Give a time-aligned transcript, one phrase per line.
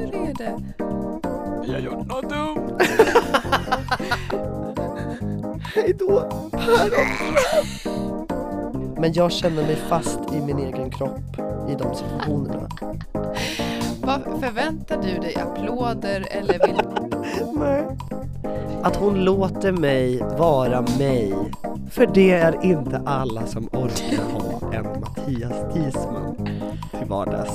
[0.00, 0.56] hur är det?
[1.66, 2.78] Vi har gjort något dumt.
[5.74, 6.28] Hej då!
[9.00, 12.68] Men jag känner mig fast i min egen kropp i de situationerna.
[14.02, 15.36] Vad förväntar du dig?
[15.36, 16.80] Applåder eller vill
[17.58, 17.84] Nej.
[18.82, 21.34] Att hon låter mig vara mig.
[21.90, 26.36] För det är inte alla som orkar ha en Mattias Disman
[26.98, 27.52] till vardags.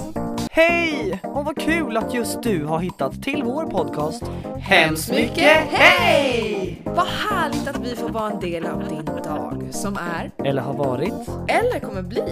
[0.55, 1.19] Hej!
[1.23, 4.23] Och vad kul att just du har hittat till vår podcast.
[4.59, 6.81] Hemskt mycket hej!
[6.85, 10.73] Vad härligt att vi får vara en del av din dag som är, Eller har
[10.73, 11.13] varit.
[11.47, 12.23] eller kommer bli,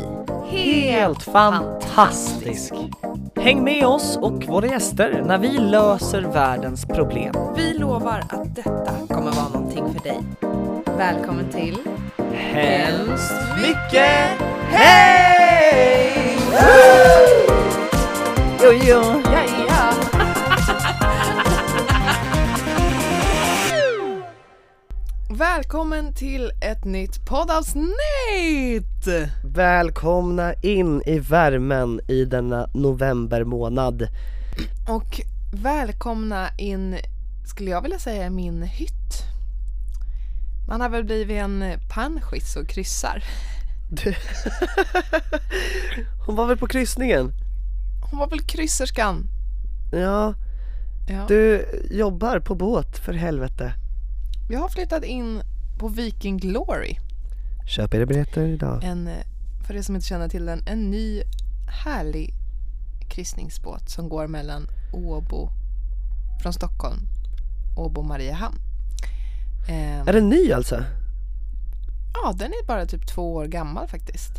[0.49, 2.73] Helt fantastisk!
[3.35, 7.35] Häng med oss och våra gäster när vi löser världens problem.
[7.55, 10.19] Vi lovar att detta kommer vara någonting för dig.
[10.97, 11.77] Välkommen till
[12.33, 15.33] Hemskt mycket hej!
[18.63, 19.21] Jo, jo.
[19.25, 19.93] Ja, ja.
[25.37, 29.07] Välkommen till ett nytt poddavsnitt!
[29.43, 34.07] Välkomna in i värmen i denna novembermånad.
[34.89, 35.21] Och
[35.51, 36.97] välkomna in,
[37.45, 39.23] skulle jag vilja säga, i min hytt.
[40.67, 43.23] Man har väl blivit en panschis och kryssar.
[43.89, 44.15] Du...
[46.25, 47.33] Hon var väl på kryssningen?
[48.13, 49.27] Hon var väl krysserskan?
[49.91, 50.33] Ja,
[51.07, 51.25] Ja.
[51.27, 53.73] du jobbar på båt för helvete.
[54.49, 55.41] Jag har flyttat in
[55.79, 56.97] på Viking Glory.
[57.67, 58.83] Köp era biljetter idag.
[58.83, 59.09] En,
[59.67, 61.21] för er som inte känner till den, en ny
[61.85, 62.33] härlig
[63.09, 65.49] kryssningsbåt som går mellan Åbo,
[66.43, 66.99] från Stockholm,
[67.77, 68.57] Åbo och Mariehamn.
[69.69, 70.83] Ehm, Är den ny alltså?
[72.13, 74.31] Ja, den är bara typ två år gammal faktiskt.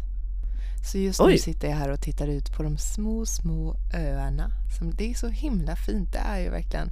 [0.85, 1.39] Så just nu Oj.
[1.39, 4.51] sitter jag här och tittar ut på de små, små öarna.
[4.79, 6.13] Som, det är så himla fint.
[6.13, 6.91] Det är ju verkligen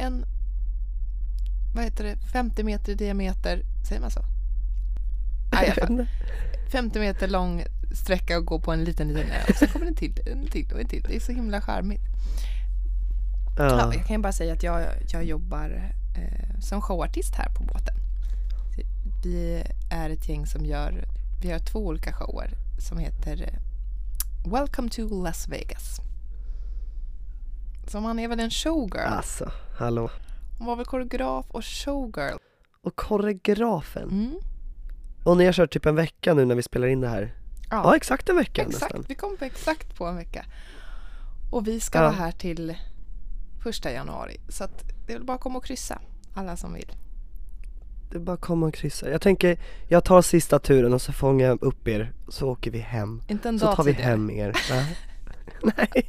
[0.00, 0.24] en,
[1.74, 4.20] vad heter det, 50 meter i diameter, säger man så?
[5.52, 6.06] Alla fall.
[6.72, 9.40] 50 meter lång sträcka och gå på en liten, liten ö.
[9.48, 11.02] Och sen kommer en till, en till och en till.
[11.08, 12.02] Det är så himla charmigt.
[13.58, 13.94] Ja, Ja.
[13.94, 17.94] jag kan ju bara säga att jag, jag jobbar eh, som showartist här på båten.
[19.22, 21.04] Vi är ett gäng som gör,
[21.42, 23.58] vi har två olika shower som heter eh,
[24.52, 26.00] Welcome to Las Vegas.
[27.88, 29.06] Så man är väl en showgirl.
[29.06, 30.10] Alltså, hallå.
[30.58, 32.36] Hon var väl koreograf och showgirl.
[32.82, 34.08] Och koreografen.
[34.10, 34.38] Mm.
[35.24, 37.34] Och ni har kört typ en vecka nu när vi spelar in det här.
[37.70, 38.82] Ja, Ja, exakt en vecka exakt.
[38.82, 39.04] nästan.
[39.08, 40.44] Vi kommer på exakt på en vecka.
[41.52, 42.02] Och vi ska Ja.
[42.04, 42.76] vara här till
[43.62, 44.40] första januari.
[44.48, 46.00] Så att det är väl bara att komma och kryssa,
[46.34, 46.92] alla som vill.
[48.10, 49.10] Det är bara att komma och kryssa.
[49.10, 52.78] Jag tänker, jag tar sista turen och så fångar jag upp er, så åker vi
[52.78, 53.22] hem.
[53.28, 54.10] Inte en Så dag tar vi tidigare.
[54.10, 54.56] hem er.
[54.70, 54.96] Nej.
[55.76, 56.04] Nej.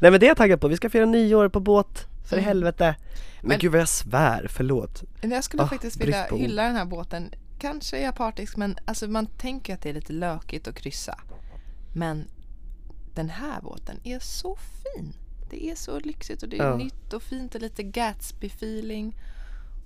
[0.00, 2.44] Nej men det är jag taggad på, vi ska fira nyår på båt, för Mm.
[2.44, 2.96] helvete.
[3.40, 5.02] Men, Men- gud vad jag svär, förlåt.
[5.20, 6.40] Men Jag skulle Ah, faktiskt brist vilja på ord.
[6.40, 7.34] hylla den här båten.
[7.58, 11.18] Kanske är jag partisk men alltså man tänker att det är lite lökigt att kryssa.
[11.94, 12.24] Men
[13.14, 15.12] den här båten är så fin.
[15.50, 16.76] Det är så lyxigt och det är Ja.
[16.76, 19.12] nytt och fint och lite Gatsby-feeling.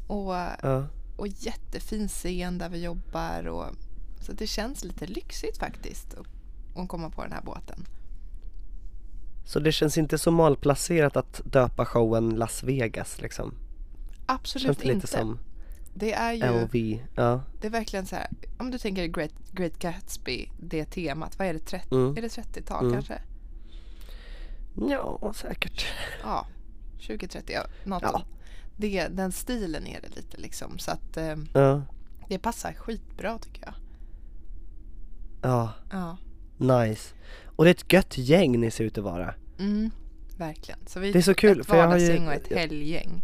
[0.07, 0.87] Och, Ja.
[1.19, 3.47] Och jättefin scen där vi jobbar.
[3.49, 3.67] Och,
[4.21, 7.87] så det känns lite lyxigt faktiskt att, komma på den här båten.
[9.45, 13.55] Så det känns inte så malplacerat att döpa showen Las Vegas liksom?
[14.27, 15.07] Absolut Känns det lite inte.
[15.07, 15.39] som
[15.95, 17.01] Det är ju LV?
[17.15, 17.43] Ja.
[17.61, 18.29] det är verkligen så här.
[18.59, 21.39] Om du tänker Great, Great Gatsby, det temat.
[21.39, 21.59] Vad är det?
[21.59, 22.17] 30, Mm.
[22.17, 22.95] Är det 30-tal Mm.
[22.95, 23.23] kanske?
[24.89, 25.87] Ja, säkert.
[26.23, 26.47] Ja,
[27.07, 28.23] 2030, ja, något Ja.
[28.77, 30.79] det, Den stilen är det lite liksom.
[30.79, 31.83] Så att eh, Ja.
[32.29, 33.75] det passar skitbra tycker jag.
[35.43, 36.17] Ja, Ja,
[36.57, 37.15] nice.
[37.57, 39.35] Och det är ett gött gäng ni ser ut att vara.
[39.59, 39.91] mm,
[40.37, 40.79] verkligen.
[40.87, 43.23] Så vi Det är så kul, ett för jag har ju- och ett helggäng.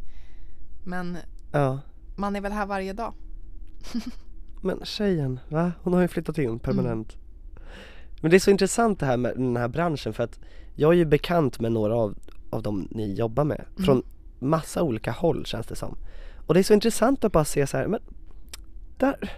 [0.85, 1.19] Men
[1.53, 1.79] Ja.
[2.17, 3.15] man är väl här varje dag.
[4.63, 5.73] Men tjejen, va?
[5.83, 7.15] Hon har ju flyttat in permanent.
[7.15, 7.25] Mm.
[8.21, 10.39] Men det är så intressant det här med den här branschen för att
[10.75, 12.19] jag är ju bekant med några av,
[12.55, 13.65] av dem ni jobbar med.
[13.77, 13.85] Mm.
[13.85, 14.03] Från
[14.39, 15.97] massa olika håll känns det som.
[16.47, 18.01] Och det är så intressant att bara se så här, men
[18.99, 19.33] där,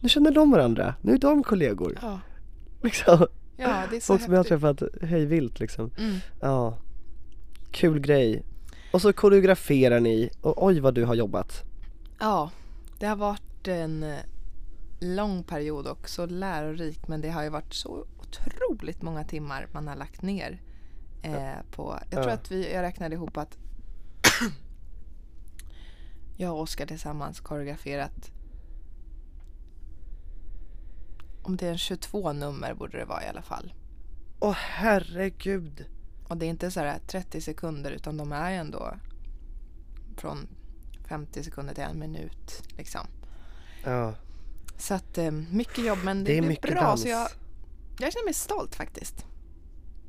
[0.00, 1.98] nu känner de varandra, nu är de kollegor.
[2.02, 2.20] Ja,
[2.82, 3.26] Liksom.
[3.56, 5.90] ja det är så Folk som jag har träffat hej vilt liksom.
[5.98, 6.16] Mm.
[6.40, 6.78] Ja,
[7.70, 8.44] kul grej.
[8.92, 11.62] Och så koreograferar ni, och oj vad du har jobbat.
[12.20, 12.50] Ja,
[12.98, 14.16] det har varit en eh,
[15.00, 19.88] lång period och så lärorik men det har ju varit så otroligt många timmar man
[19.88, 20.60] har lagt ner
[21.34, 23.58] eh, på, jag tror att vi, jag räknade ihop att
[26.36, 28.30] jag och Oskar tillsammans koreograferat
[31.42, 33.74] om det är en 22 nummer borde det vara i alla fall.
[34.40, 35.84] Åh herregud.
[36.28, 38.94] Och det är inte så här 30 sekunder utan de är ändå
[40.16, 40.48] från
[41.08, 42.62] 50 sekunder till en minut.
[42.76, 43.06] Liksom.
[43.84, 44.14] Ja,
[44.78, 46.80] Så att eh, mycket jobb men det, det är mycket bra.
[46.80, 47.02] dans.
[47.02, 47.28] Så jag,
[47.98, 49.26] jag känner mig stolt faktiskt.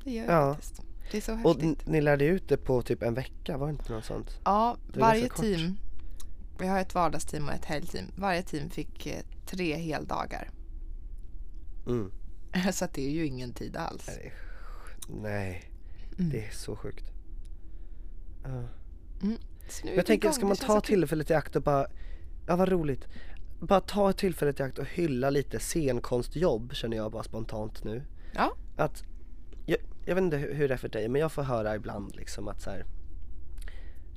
[0.03, 0.53] Det gör jag Ja.
[0.53, 0.81] faktiskt.
[1.11, 1.63] Det är så Och häftigt.
[1.63, 4.39] n- ni lärde ut det på typ en vecka, var det inte något sånt?
[4.43, 5.77] Ja, varje team.
[6.59, 8.05] Vi har ett vardagsteam och ett helgteam.
[8.15, 10.49] Varje team fick eh, tre heldagar.
[11.87, 12.11] Mm.
[12.73, 14.07] Så att det är ju ingen tid alls.
[14.07, 14.33] Nej,
[15.09, 15.71] Nej,
[16.19, 16.31] Mm.
[16.31, 17.05] det är så sjukt.
[19.83, 21.87] Nu är Jag tänker, ska man ta tillfället i akt och bara,
[22.47, 23.07] ja vad roligt.
[23.59, 28.03] Bara ta tillfället i akt och hylla lite scenkonstjobb känner jag bara spontant nu.
[28.33, 28.53] Ja.
[28.77, 29.03] Att,
[29.67, 32.15] jag, jag vet inte hur hur det är för dig men jag får höra ibland
[32.15, 32.85] liksom att så här.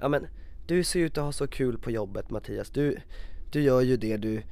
[0.01, 0.27] Ja men,
[0.67, 2.71] du ser ut att ha så kul på jobbet Mattias.
[2.71, 2.97] Du,
[3.53, 4.43] du gör ju det du,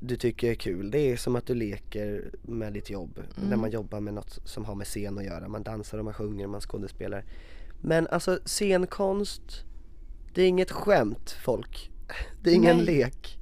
[0.00, 0.90] du tycker är kul.
[0.90, 3.20] Det är som att du leker med ditt jobb.
[3.36, 3.60] När Mm.
[3.60, 5.48] man jobbar med något som har med scen att göra.
[5.48, 7.24] Man dansar och man sjunger och man skådespelar.
[7.80, 9.64] Men alltså scenkonst,
[10.34, 11.90] det är inget skämt folk.
[12.42, 12.86] Det är ingen Nej.
[12.86, 13.38] lek.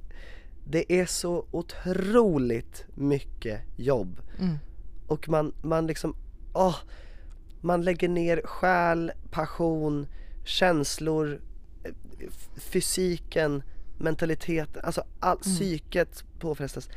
[0.67, 4.21] Det är så otroligt mycket jobb.
[4.39, 4.55] Mm.
[5.07, 6.15] Och man, man liksom,
[6.53, 6.75] åh,
[7.61, 10.07] man lägger ner själ, passion,
[10.45, 11.41] känslor,
[11.83, 11.91] eh,
[12.57, 13.63] fysiken,
[13.97, 15.55] mentaliteten, alltså allt, Mm.
[15.57, 16.89] psyket påfrestas.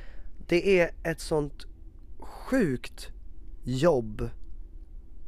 [0.47, 1.67] Det är ett sånt
[2.19, 3.09] sjukt
[3.65, 4.29] jobb.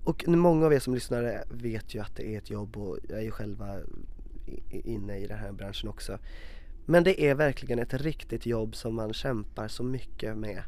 [0.05, 3.19] Och många av er som lyssnar vet ju att det är ett jobb och jag
[3.19, 3.77] är ju själva
[4.71, 6.19] inne i den här branschen också.
[6.87, 10.63] Men det är verkligen ett riktigt jobb som man kämpar så mycket med.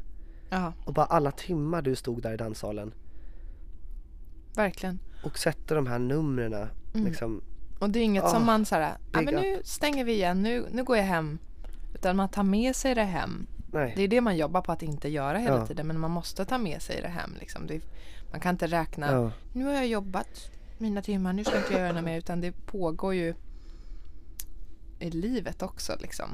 [0.49, 2.93] Ja, Och bara alla timmar du stod där i danssalen
[4.55, 4.99] verkligen.
[5.23, 7.05] och sätter de här numren Mm.
[7.07, 7.41] liksom.
[7.79, 10.41] Och det är inget Ah, som man så här, big men nu stänger vi igen,
[10.41, 11.37] nu, nu går jag hem.
[11.93, 13.47] Utan man tar med sig det hem.
[13.73, 13.93] Nej.
[13.95, 15.67] Det är det man jobbar på att inte göra hela Ja.
[15.67, 15.87] tiden.
[15.87, 17.35] Men man måste ta med sig det hem.
[17.39, 17.67] Liksom.
[17.67, 17.81] Det,
[18.31, 19.31] man kan inte räkna, Ja.
[19.53, 22.17] nu har jag jobbat mina timmar, nu ska inte jag göra något mer.
[22.17, 23.33] Utan det pågår ju
[24.99, 25.93] i livet också.
[25.99, 26.29] Liksom.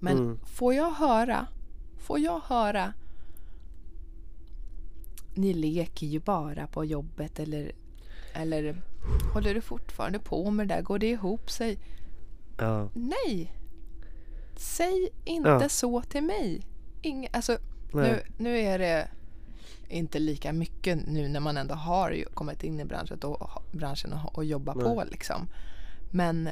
[0.00, 0.38] Men Mm.
[0.44, 1.46] får jag höra,
[1.98, 2.92] får jag höra
[5.36, 7.72] ni leker ju bara på jobbet eller,
[8.32, 8.82] eller
[9.34, 10.82] håller du fortfarande på med det där?
[10.82, 11.78] Går det ihop sig?
[12.58, 12.88] Ja.
[12.94, 13.52] Nej!
[14.56, 15.68] Säg inte Ja.
[15.68, 16.62] så till mig.
[17.02, 17.58] Ing, alltså,
[17.92, 19.08] nu, nu är det
[19.88, 24.36] inte lika mycket nu när man ändå har kommit in i branschen och, branschen och,
[24.38, 24.94] och jobbar på.
[24.94, 25.06] Nej.
[25.10, 25.48] Liksom.
[26.10, 26.48] Men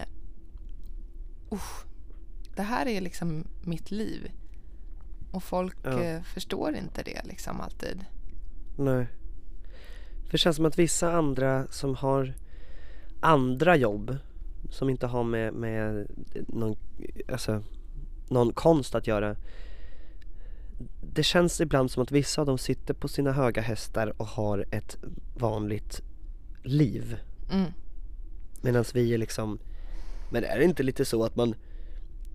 [1.53, 1.85] usch,
[2.57, 4.31] det här är liksom mitt liv.
[5.33, 6.03] Och folk Ja.
[6.03, 8.05] eh, förstår inte det liksom alltid.
[8.77, 9.07] Nej.
[10.25, 12.35] För det känns som att vissa andra som har
[13.21, 14.17] andra jobb
[14.71, 16.07] som inte har med, med
[16.49, 16.77] någon,
[17.29, 17.63] alltså,
[18.29, 19.37] någon konst att göra.
[21.03, 24.65] Det känns ibland som att vissa av dem sitter på sina höga hästar och har
[24.71, 24.97] ett
[25.37, 26.03] vanligt
[26.63, 27.17] liv.
[27.53, 27.71] Mm.
[28.63, 29.59] Medan vi är liksom,
[30.31, 31.55] men är det inte lite så att man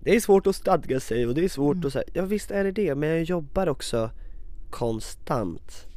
[0.04, 1.86] Det är svårt att stadga sig och det är svårt Mm.
[1.86, 4.10] att säga, ja visst är det det men jag jobbar också
[4.70, 5.89] konstant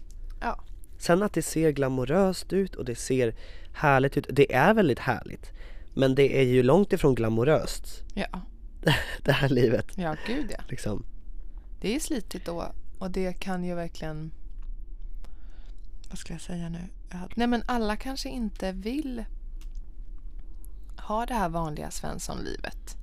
[0.44, 0.60] Ja.
[0.98, 3.36] Sen att det ser glamoröst ut och det ser
[3.74, 5.52] härligt ut, det är väldigt härligt
[5.94, 8.42] Men det är ju långt ifrån glamoröst ja,
[9.24, 10.64] det här livet ja gud ja.
[10.68, 11.06] liksom
[11.82, 14.32] Det är slitigt då och det kan ju verkligen...
[16.10, 16.80] Vad ska jag säga nu?
[17.36, 19.24] Nej men alla kanske inte vill
[20.98, 22.98] ha det här vanliga svenssonlivet.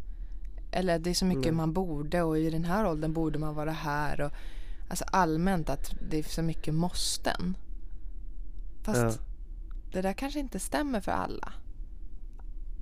[0.72, 1.52] Eller det är så mycket Nej.
[1.52, 4.20] man borde och i den här åldern borde man vara här.
[4.20, 4.32] Och,
[4.90, 7.56] alltså allmänt att det är så mycket måsten.
[8.82, 9.24] Fast Ja.
[9.92, 11.52] det där kanske inte stämmer för alla.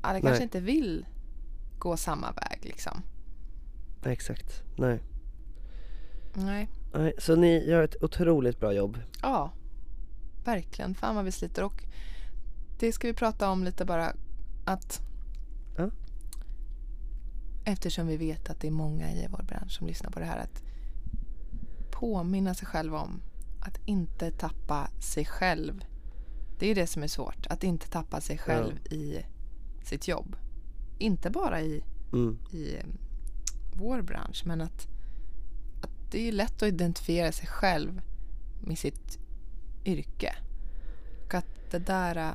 [0.00, 0.22] Alla Nej.
[0.22, 1.06] kanske inte vill
[1.78, 3.02] gå samma väg liksom.
[4.04, 5.00] Nej, Exakt, nej.
[6.34, 6.68] Nej.
[6.94, 9.52] nej Så ni gör ett otroligt bra jobb Ja,
[10.44, 10.94] verkligen.
[10.94, 11.64] Fan vad vi sliter.
[11.64, 11.84] Och
[12.78, 14.12] det ska vi prata om lite bara
[14.64, 15.00] att
[15.76, 15.90] Ja.
[17.64, 20.38] eftersom vi vet att det är många i vår bransch som lyssnar på det här
[20.38, 20.62] att
[22.00, 23.22] påminna sig själv om
[23.60, 25.84] att inte tappa sig själv.
[26.58, 27.46] Det är det som är svårt.
[27.46, 29.24] Att inte tappa sig själv i
[29.84, 30.36] sitt jobb.
[30.98, 32.38] Inte bara i mm.
[32.52, 32.84] i eh,
[33.72, 34.42] vår bransch.
[34.46, 34.88] Men att,
[35.82, 38.00] att det är lätt att identifiera sig själv
[38.60, 39.18] med sitt
[39.84, 40.36] yrke.
[41.24, 42.34] Och att det där...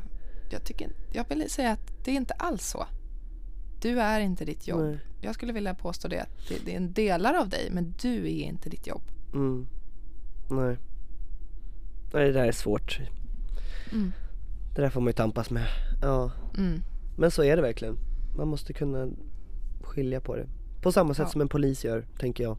[0.49, 2.85] Jag, tycker, jag vill säga att det är inte alls så.
[3.81, 4.81] Du är inte ditt jobb.
[4.81, 4.99] Nej.
[5.21, 6.21] Jag skulle vilja påstå det.
[6.21, 9.03] Att det, det är en delar av dig, men du är inte ditt jobb.
[9.33, 9.67] Mm.
[10.49, 10.77] Nej
[12.13, 12.99] Nej det där är svårt
[13.91, 14.11] Mm.
[14.75, 15.67] Det där får man ju tampas med
[16.01, 16.81] Ja Mm.
[17.17, 17.97] Men så är det verkligen.
[18.37, 19.09] Man måste kunna
[19.81, 20.47] skilja på det.
[20.81, 21.31] På samma sätt Ja.
[21.31, 22.57] som en polis gör, tänker jag.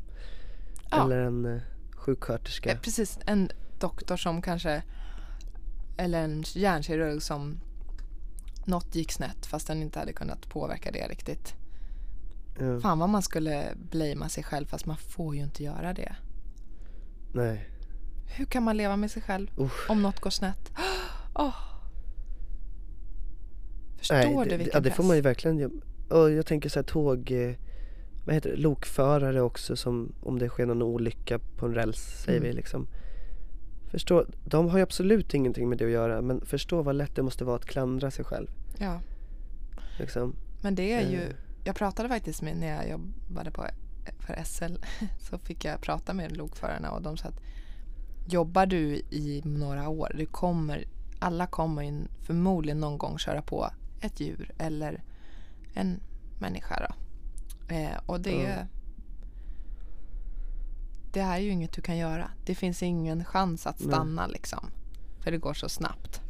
[0.90, 1.04] Ja.
[1.04, 1.61] Eller en eh,
[1.97, 2.71] sjuksköterska.
[2.73, 3.50] Eh, Precis, en
[3.81, 4.83] doktor som kanske
[5.97, 7.61] eller en hjärnkirurg som
[8.66, 11.54] något gick snett fast den inte hade kunnat påverka det riktigt.
[12.61, 12.81] Ja.
[12.81, 16.16] Fan vad man skulle blamea sig själv fast man får ju inte göra det.
[17.35, 17.69] Nej.
[18.37, 19.91] Hur kan man leva med sig själv Usch.
[19.91, 20.73] om något går snett?
[21.35, 21.55] Åh.
[23.99, 24.97] Förstår Nej, du det, vilken ja, det press?
[24.97, 25.71] får man ju verkligen göra.
[26.11, 27.55] Och jag tänker så här tåg, eh,
[28.25, 32.38] vad heter det, lokförare också som om det sker någon olycka på en räls säger
[32.38, 32.49] Mm.
[32.50, 32.87] vi liksom.
[33.91, 37.23] Förstå, de har ju absolut ingenting med det att göra men förstå vad lätt det
[37.23, 38.49] måste vara att klandra sig själv.
[38.79, 39.00] Ja,
[39.99, 40.35] Liksom.
[40.62, 41.21] men det är ju...
[41.23, 41.29] Eh.
[41.64, 43.67] Jag pratade faktiskt med när jag jobbade på
[44.19, 44.77] för SL
[45.19, 47.41] så fick jag prata med lokförarna och de sa att
[48.29, 50.85] jobbar du i några år, du kommer,
[51.19, 53.71] alla kommer förmodligen någon gång köra på
[54.01, 55.03] ett djur eller
[55.75, 56.01] en
[56.41, 56.95] människa då.
[57.75, 58.67] Eh, och det, Ja.
[61.13, 62.31] det är ju inget du kan göra.
[62.47, 63.89] Det finns ingen chans att Nej.
[63.89, 64.71] stanna liksom.
[65.21, 66.21] För det går så snabbt.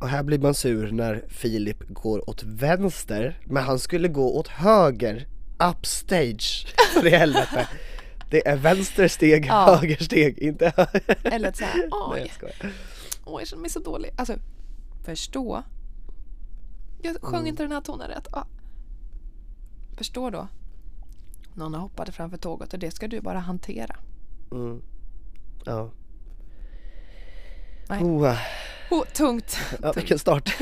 [0.00, 4.48] Och här blir man sur när Filip går åt vänster men han skulle gå åt
[4.48, 5.28] höger,
[5.70, 7.68] upstage, för i helvete.
[8.30, 9.76] Det är vänster steg, Ja.
[9.80, 11.16] höger steg, inte höger.
[11.34, 12.70] Eller att säga Nej oj, jag.
[13.24, 14.10] Åh, jag känner mig så dålig.
[14.16, 14.34] Alltså,
[15.04, 15.62] förstå.
[17.02, 17.46] Jag sjöng Mm.
[17.46, 18.28] inte den här tonen rätt.
[18.34, 18.44] Ah.
[19.96, 20.48] Förstå då.
[21.54, 23.96] Någon hoppat framför tåget och det ska du bara hantera.
[24.52, 24.82] Mm.
[25.64, 25.90] Ja.
[27.88, 28.02] Nej.
[28.02, 28.36] Oh,
[28.90, 29.56] Oh, tungt.
[29.82, 30.54] ja, vilken start.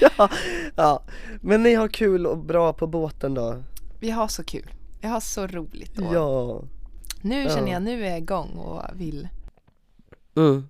[0.00, 0.28] ja,
[0.76, 1.02] ja,
[1.40, 3.62] men ni har kul och bra på båten då?
[4.00, 4.74] Vi har så kul.
[5.00, 5.98] Vi har så roligt.
[5.98, 6.62] Och Ja.
[7.22, 7.48] Nu Ja.
[7.54, 9.28] känner jag, nu är jag igång och vill,
[10.36, 10.68] Mm.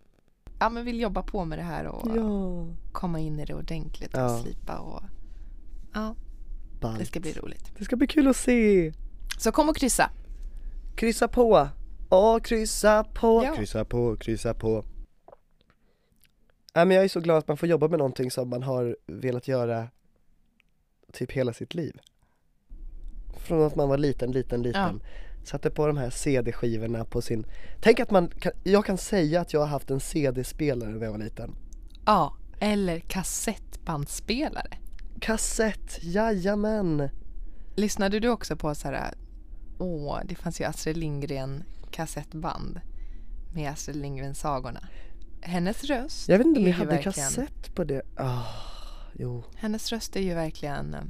[0.58, 2.66] ja, men vill jobba på med det här och Ja.
[2.92, 4.38] komma in i det ordentligt och Ja.
[4.42, 5.02] slipa och
[5.94, 6.14] ja,
[6.72, 7.06] det Ballt.
[7.06, 7.72] ska bli roligt.
[7.78, 8.92] Det ska bli kul att se.
[9.38, 10.10] Så kom och kryssa.
[10.96, 11.68] Kryssa på.
[12.10, 13.44] Ja, kryssa på.
[13.44, 13.54] Ja.
[13.56, 14.84] Kryssa på, kryssa på.
[16.72, 18.96] Ja, men jag är så glad att man får jobba med någonting som man har
[19.06, 19.88] velat göra
[21.12, 21.96] typ hela sitt liv.
[23.42, 25.00] Från att man var liten, liten, liten.
[25.44, 27.46] Satte på de här CD-skivorna på sin...
[27.80, 28.52] Tänk att man kan...
[28.64, 31.56] jag kan säga att jag har haft en CD-spelare när jag var liten.
[32.06, 34.76] Ja, eller kassettbandspelare.
[35.20, 37.08] Kassett, jajamän!
[37.76, 39.14] Lyssnade du också på så här,
[39.78, 42.80] åh, det fanns ju Astrid Lindgren kassettband
[43.54, 44.88] med Astrid Lindgren-sagorna.
[45.40, 48.02] Hennes röst Jag vet inte om vi hade verkligen, kassett på det.
[48.16, 48.44] Ah,
[49.12, 49.44] jo.
[49.54, 51.00] Hennes röst är ju verkligen eh,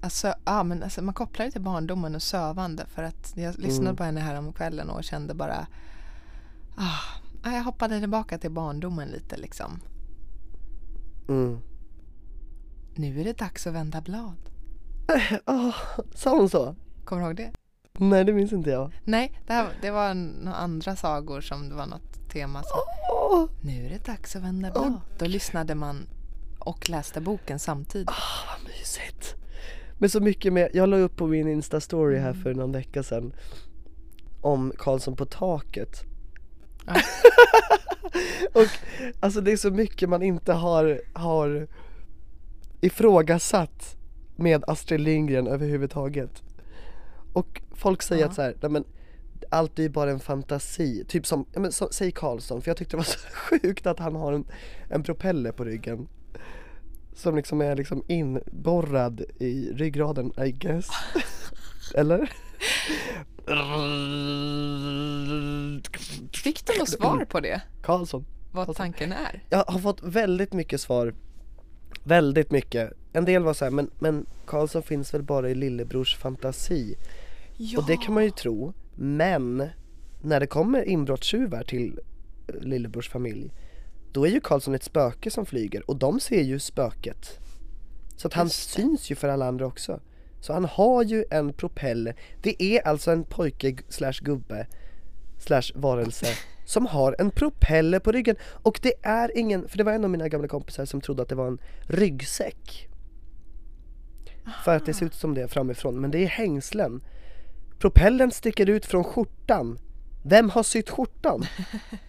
[0.00, 3.86] Alltså, ja, men alltså, man kopplar det till barndomen och sövande för att jag lyssnade
[3.88, 3.96] Mm.
[3.96, 5.66] på henne här om kvällen och kände bara
[6.76, 9.80] ah, ja, jag hoppade tillbaka till barndomen lite liksom.
[11.28, 11.58] Mm.
[12.94, 14.36] Nu är det dags att vända blad.
[15.44, 15.72] Ah,
[16.14, 16.76] sa hon så?
[17.04, 17.52] Kommer du ihåg det?
[17.98, 18.92] Nej det minns inte jag.
[19.04, 22.78] Nej, det, här, det var några andra sagor som det var något tema som
[23.12, 25.00] Åh, Nu är det dags att vända blad.
[25.18, 26.06] Då lyssnade man
[26.58, 28.08] och läste boken samtidigt.
[28.08, 29.34] ah, vad mysigt.
[29.98, 33.32] Men så mycket med, jag la upp på min instastory här för någon vecka sedan
[34.40, 36.02] Om Karlsson på taket.
[36.86, 36.94] Ja.
[38.52, 38.66] Och
[39.20, 41.68] alltså det är så mycket man inte har, har
[42.80, 43.96] ifrågasatt
[44.36, 46.42] med Astrid Lindgren överhuvudtaget.
[47.32, 48.28] Och folk säger Ja.
[48.28, 48.84] att så här, nej men
[49.50, 52.76] allt är ju bara en fantasi, typ som, ja men så, säg Karlsson, för jag
[52.76, 54.44] tyckte det var så sjukt att han har en,
[54.88, 56.08] en propeller på ryggen
[57.16, 60.88] Som liksom är liksom inborrad i ryggraden I guess
[61.94, 62.32] Eller?
[66.32, 67.60] Fick du något svar på det?
[67.82, 69.42] Karlsson Vad tanken är?
[69.50, 71.14] Jag har fått väldigt mycket svar
[72.04, 76.16] Väldigt mycket En del var så här, men, men Karlsson finns väl bara i lillebrors
[76.16, 76.96] fantasi
[77.56, 77.78] Ja.
[77.78, 79.68] Och det kan man ju tro Men
[80.22, 82.00] när det kommer inbrottstjuvar till
[82.48, 83.52] eh, lillebrors familj
[84.16, 87.38] Då är ju Karlsson ett spöke som flyger och de ser ju spöket.
[88.16, 90.00] Så att han syns ju för alla andra också.
[90.40, 94.66] Så han har ju en propeller Det är alltså en pojke slash gubbe
[95.38, 96.26] slash varelse
[96.66, 98.36] som har en propeller på ryggen.
[98.42, 101.28] Och det är ingen, för det var en av mina gamla kompisar som trodde att
[101.28, 102.88] det var en ryggsäck.
[104.64, 107.04] För att det ser ut som det framifrån, men det är hängslen.
[107.78, 109.78] Propellern sticker ut från skjortan.
[110.24, 111.46] Vem har sytt skjortan?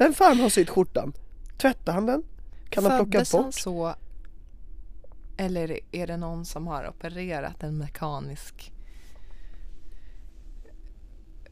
[0.00, 1.12] Vem fan har sytt skjortan?
[1.58, 2.22] Tvättar han den?
[2.70, 3.54] Kan han plocka Föddes han bort?
[3.54, 3.94] så?
[5.36, 8.72] Eller är det någon som har opererat en mekanisk...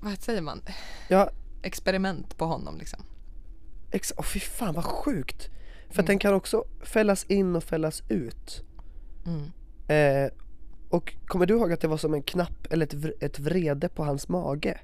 [0.00, 0.62] Vad säger man?
[1.08, 1.30] Ja,
[1.62, 3.00] Experiment på honom liksom.
[3.90, 5.48] ex- oh, fy fan vad sjukt!
[5.88, 6.06] För Mm.
[6.06, 8.62] den kan också fällas in och fällas ut
[9.26, 9.44] Mm.
[9.88, 10.32] eh,
[10.90, 14.04] Och kommer du ihåg att det var som en knapp eller ett, ett vrede på
[14.04, 14.80] hans mage?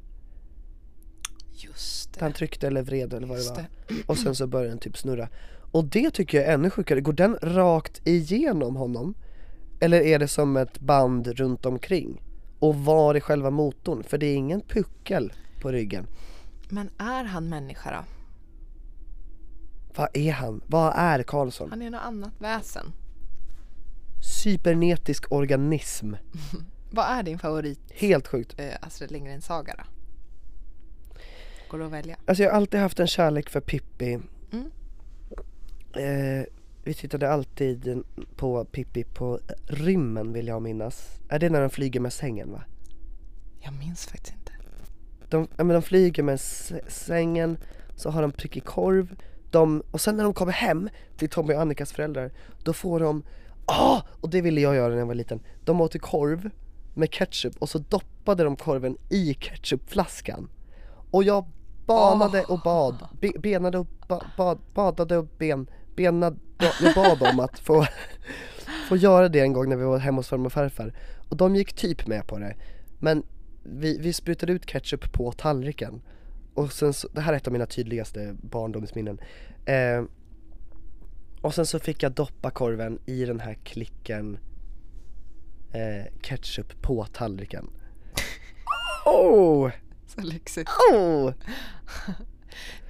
[1.57, 2.21] Just det.
[2.21, 3.67] Han tryckte eller vred eller vad det Just var.
[3.89, 3.95] det.
[4.07, 5.29] Och sen så började den typ snurra.
[5.73, 7.01] Och det tycker jag är ännu sjukare.
[7.01, 9.15] Går den rakt igenom honom?
[9.81, 12.23] Eller är det som ett band runt omkring?
[12.59, 14.03] Och var är själva motorn?
[14.03, 16.07] För det är ingen puckel på ryggen.
[16.69, 18.05] Men är han människa då?
[19.97, 20.61] Vad är han?
[20.67, 21.71] Vad är Karlsson?
[21.71, 22.93] Han är något annat väsen.
[24.43, 26.15] Cybernetisk organism.
[26.91, 28.61] Vad är din favorit Helt sjukt.
[28.61, 29.85] eh, Astrid Lindgren-saga då?
[31.79, 32.17] Det att välja?
[32.27, 34.19] Alltså jag har alltid haft en kärlek för Pippi.
[34.53, 34.71] Mm.
[35.93, 36.47] Eh,
[36.85, 38.03] vi tittade alltid
[38.37, 41.21] på Pippi på rymmen vill jag minnas.
[41.29, 42.65] Är det när de flyger med sängen va?
[43.61, 44.53] Jag minns faktiskt inte.
[45.29, 46.41] De, ja, men de flyger med
[46.89, 47.59] sängen,
[47.97, 49.17] så har de prickig korv,
[49.51, 53.23] de, och sen när de kommer hem till Tommy och Annikas föräldrar, då får de,
[53.67, 54.01] ah!
[54.21, 55.41] Och det ville jag göra när jag var liten.
[55.65, 56.51] De åt korv
[56.95, 60.49] med ketchup och så doppade de korven i ketchupflaskan.
[61.11, 61.45] Och jag
[61.87, 67.41] banade och bad, be, benade och ba, bad, badade och ben, benade, jag bad om
[67.41, 67.87] att få,
[68.89, 70.95] få göra det en gång när vi var hemma hos farmor och farfar.
[71.29, 72.57] Och de gick typ med på det.
[72.99, 73.23] Men
[73.63, 76.03] vi, vi sprutade ut ketchup på tallriken.
[76.55, 79.21] Och sen så, det här är ett av mina tydligaste barndomsminnen.
[79.65, 80.05] Eh,
[81.41, 84.39] och sen så fick jag doppa korven i den här klicken
[85.73, 87.71] eh, ketchup på tallriken.
[89.07, 89.71] Oh!
[90.21, 90.71] Så lyxigt.
[90.93, 91.33] Oh!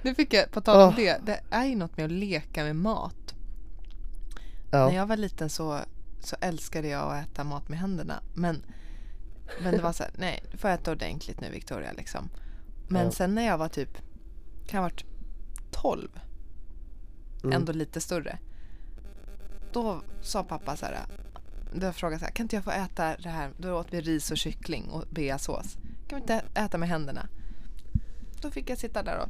[0.01, 0.95] Nu fick jag, på tal om Åh.
[0.95, 3.35] det, det är ju något med att leka med mat.
[4.71, 4.87] Ja.
[4.87, 5.79] När jag var liten så,
[6.19, 8.21] så älskade jag att äta mat med händerna.
[8.33, 8.63] Men,
[9.61, 12.29] men det var så här, nej, du får äta ordentligt nu Victoria liksom.
[12.87, 13.11] Men Ja.
[13.11, 13.97] sen när jag var typ,
[14.67, 15.05] kan ha varit
[15.71, 16.09] 12,
[17.43, 17.55] Mm.
[17.55, 18.39] ändå lite större.
[19.73, 20.99] Då sa pappa så här,
[21.73, 23.51] då frågade jag så här, kan inte jag få äta det här?
[23.57, 25.77] Då åt vi ris och kyckling och beasås.
[26.07, 27.27] Kan vi inte äta med händerna?
[28.41, 29.29] Då fick jag sitta där och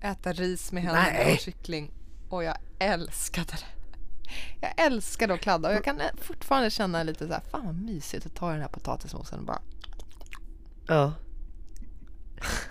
[0.00, 1.32] äta ris med händerna Nej.
[1.32, 1.92] och kyckling.
[2.28, 3.80] Och jag älskade det.
[4.60, 8.26] Jag älskade att kladda och jag kan fortfarande känna lite så här, fan vad mysigt
[8.26, 9.62] att ta den här potatismosen och bara
[10.86, 11.12] Ja.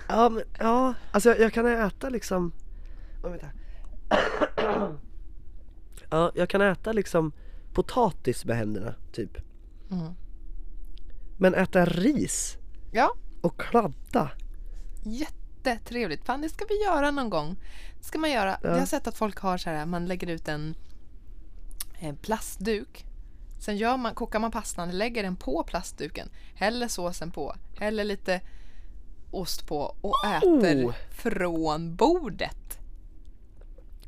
[0.08, 2.52] Ja, men, ja, alltså jag, jag kan äta liksom,
[3.24, 3.48] oh, vänta.
[6.12, 7.32] Ja, jag kan äta liksom
[7.74, 9.38] potatis med händerna, typ.
[9.92, 10.14] Mm.
[11.38, 12.59] Men äta ris
[12.92, 14.32] Ja, och kladda,
[15.04, 16.26] jättetrevligt.
[16.26, 17.58] Fan, det ska vi göra någon gång.
[18.00, 18.58] Det ska man göra.
[18.64, 18.70] Ja.
[18.70, 20.76] Jag har sett att folk har så här, man lägger ut en,
[22.00, 23.06] en plastduk.
[23.60, 28.42] Sen gör man, kokar man pastan, lägger den på plastduken, häller såsen på, häller lite
[29.32, 30.94] ost på och äter Oh.
[31.12, 32.80] från bordet.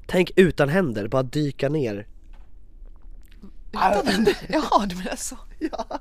[0.07, 2.07] Tänk utan händer, bara dyka ner.
[3.69, 4.37] Utan händer.
[4.49, 5.37] Jaha, du menar så.
[5.59, 5.99] Ja.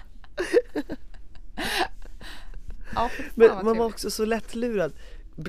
[2.94, 4.92] Ja, för fan Men man var också så lättlurad.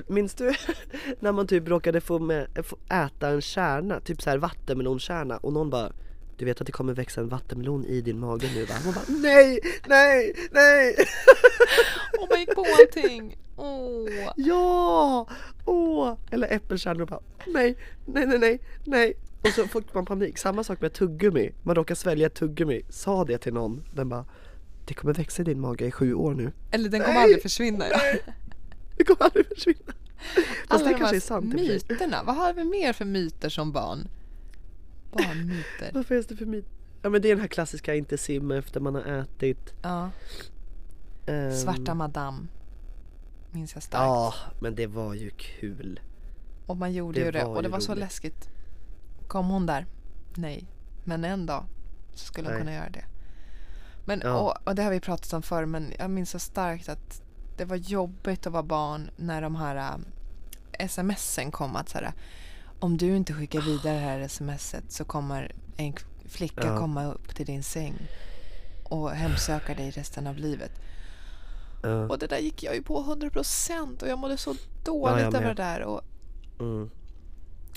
[0.06, 0.54] Minns du
[1.20, 5.52] när man typ råkade få, med, få äta en kärna, typ så här vattenmelonkärna och
[5.52, 5.92] någon bara
[6.36, 8.74] Du vet att det kommer växa en vattenmelon i din mage nu va?
[8.84, 10.96] Man bara nej, nej, nej!
[12.18, 13.36] Åh, man gick på allting.
[13.56, 14.32] Åh.
[14.36, 15.26] Ja!
[15.64, 16.14] Åh!
[16.30, 17.76] Eller äppelkärnor och bara nej,
[18.06, 19.14] nej, nej, nej, nej.
[19.42, 20.38] Och så fick man panik.
[20.38, 21.52] Samma sak med tuggummi.
[21.62, 22.82] Man råkar svälja ett tuggummi.
[22.88, 23.84] Sa det till någon.
[23.94, 24.24] Den bara
[24.84, 26.52] det kommer växa i din mage i sju år nu.
[26.70, 27.84] Eller den kommer Nej, aldrig försvinna.
[27.88, 28.00] Ja.
[28.96, 29.92] Det kommer aldrig försvinna.
[30.68, 32.22] Fast Alla det de kanske är sant myterna.
[32.24, 34.08] Vad har vi mer för myter som barn?
[35.12, 35.90] Barnmyter.
[35.92, 36.66] Vad finns det för myt?
[37.02, 39.74] Ja men det är den här klassiska inte simma efter man har ätit.
[39.82, 40.10] Ja.
[41.26, 42.46] ehm, Svarta madame.
[43.50, 44.02] Minns jag starkt.
[44.02, 46.00] Ja, men det var ju kul.
[46.66, 47.44] Och man gjorde det ju det.
[47.44, 48.00] Och det var så roligt.
[48.00, 48.48] läskigt.
[49.28, 49.86] Kom hon där?
[50.34, 50.64] Nej.
[51.04, 51.64] Men en dag
[52.14, 52.60] så skulle hon Nej.
[52.60, 53.04] kunna göra det.
[54.04, 54.34] Men, Ja.
[54.38, 57.22] och, och det har vi pratat om förr men jag minns så starkt att
[57.56, 59.94] det var jobbigt att vara barn när de här
[60.78, 62.12] äh, smsen kom att så här,
[62.80, 65.94] om du inte skickar vidare det här smset så kommer en
[66.28, 66.78] flicka Ja.
[66.78, 67.94] komma upp till din säng
[68.84, 70.72] och hemsöka dig resten av livet.
[71.82, 75.34] Ja, Och det där gick jag ju på 100% och jag mådde så dåligt jag
[75.34, 75.80] över det där.
[75.82, 76.00] Och,
[76.60, 76.90] mm.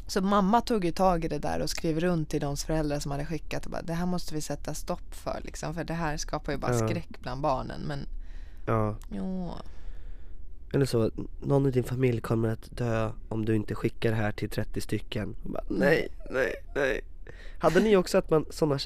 [0.08, 3.12] Så mamma tog ju tag i det där och skrev runt till de föräldrar som
[3.12, 6.18] hade skickat och bara det här måste vi sätta stopp för liksom för det här
[6.18, 6.88] skapar ju bara Ja.
[6.88, 8.00] skräck bland barnen men
[8.66, 8.96] ja.
[9.12, 9.52] jo.
[10.74, 14.32] Eller så, någon i din familj kommer att dö om du inte skickar det här
[14.32, 15.36] till 30 stycken.
[15.44, 17.02] Bara, nej, nej, nej.
[17.60, 18.80] Hade ni också att man, sådana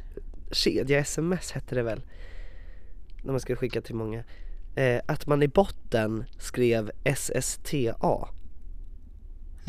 [0.52, 2.02] kedja-sms hette det väl?
[3.24, 4.24] När man skulle skicka till många.
[4.76, 8.28] Eh, att man i botten skrev SSTA.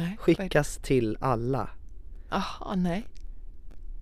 [0.00, 0.16] Nej.
[0.18, 1.70] Skickas till alla.
[2.30, 3.06] Jaha, nej.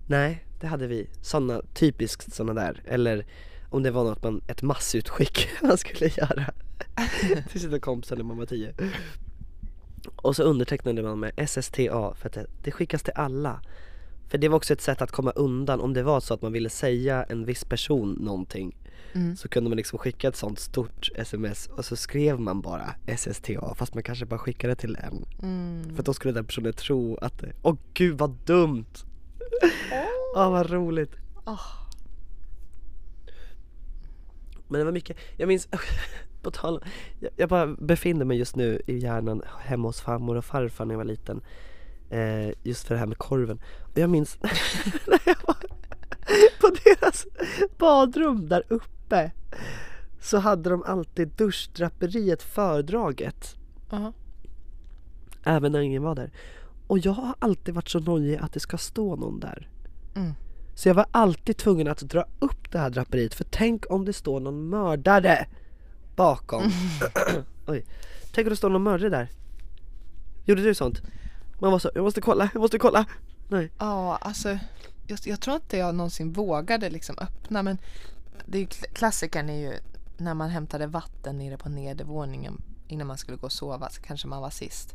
[0.07, 1.09] Nej, det hade vi.
[1.21, 2.83] Såna, typiskt sådana där.
[2.85, 3.25] Eller
[3.69, 6.53] om det var något man, ett massutskick man skulle göra
[7.51, 8.73] till sina kompisar när man var tio.
[10.15, 13.61] Och så undertecknade man med SSTA för att det, det skickas till alla.
[14.27, 16.51] För det var också ett sätt att komma undan om det var så att man
[16.51, 18.75] ville säga en viss person någonting
[19.13, 19.35] Mm.
[19.35, 23.75] så kunde man liksom skicka ett sånt stort sms och så skrev man bara SSTA
[23.75, 25.25] fast man kanske bara skickade till en.
[25.41, 25.95] Mm.
[25.95, 28.85] För då skulle den personen tro att det, åh gud vad dumt!
[30.35, 31.11] Åh vad roligt!
[31.43, 31.59] Ah.
[34.67, 35.67] Men det var mycket, jag minns,
[36.41, 36.81] på tal om-
[37.19, 40.93] jag, jag bara befinner mig just nu i hjärnan hemma hos farmor och farfar när
[40.93, 41.41] jag var liten
[42.09, 44.37] eh, Just för det här med korven Och jag minns
[45.07, 45.55] när jag var
[46.61, 47.27] på deras
[47.77, 49.31] badrum där uppe
[50.19, 53.55] Så hade de alltid duschdraperiet fördraget.
[53.91, 54.13] Aha.
[55.43, 56.31] Även när ingen var där.
[56.87, 59.69] Och jag har alltid varit så nojig att det ska stå någon där.
[60.15, 60.33] Mm.
[60.75, 64.13] Så jag var alltid tvungen att dra upp det här draperiet för tänk om det
[64.13, 65.47] står någon mördare
[66.15, 66.63] bakom.
[67.67, 67.85] Oj,
[68.31, 69.29] tänk om det står någon mördare där.
[70.45, 71.01] Gjorde du sånt?
[71.59, 73.05] Man var så, jag måste kolla, jag måste kolla.
[73.47, 73.71] Nej.
[73.79, 74.57] Ja, alltså
[75.09, 77.77] just, jag tror inte jag någonsin vågade liksom öppna men
[78.45, 79.73] det är ju, kl- klassikern är ju
[80.17, 84.27] när man hämtade vatten nere på nedervåningen innan man skulle gå och sova så kanske
[84.27, 84.93] man var sist.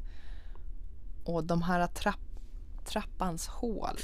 [1.25, 2.21] Och de här trapp,
[2.85, 3.99] trappans hål.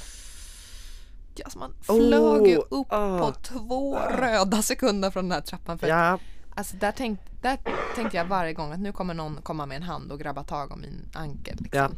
[1.45, 3.19] Alltså man flög ju Oh, upp ah.
[3.19, 5.79] på två röda sekunder från den här trappan.
[5.79, 6.19] För Ja,
[6.55, 7.59] Alltså där, tänk, där
[7.95, 10.73] tänkte jag varje gång att nu kommer någon komma med en hand och grabba tag
[10.73, 11.57] om min ankel.
[11.61, 11.79] Liksom.
[11.79, 11.91] ja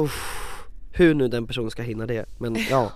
[0.00, 0.57] Uff,
[0.92, 2.92] Hur nu den personen ska hinna det, men ja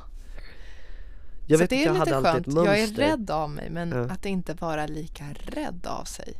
[1.46, 2.46] Jag så vet det är jag lite hade skönt.
[2.46, 3.98] Jag är rädd av mig men Ja.
[4.00, 6.34] att inte vara lika rädd av sig.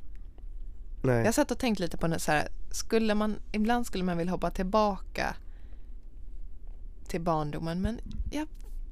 [1.02, 4.16] Nej, Jag satt och tänkte lite på det så här, skulle man, ibland skulle man
[4.18, 5.34] vilja hoppa tillbaka
[7.08, 7.98] till barndomen men
[8.30, 8.48] jag,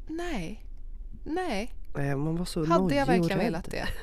[0.08, 0.64] nej,
[1.24, 1.74] nej.
[1.94, 3.46] Nej, man var så Hade jag verkligen rädd.
[3.46, 3.88] velat det?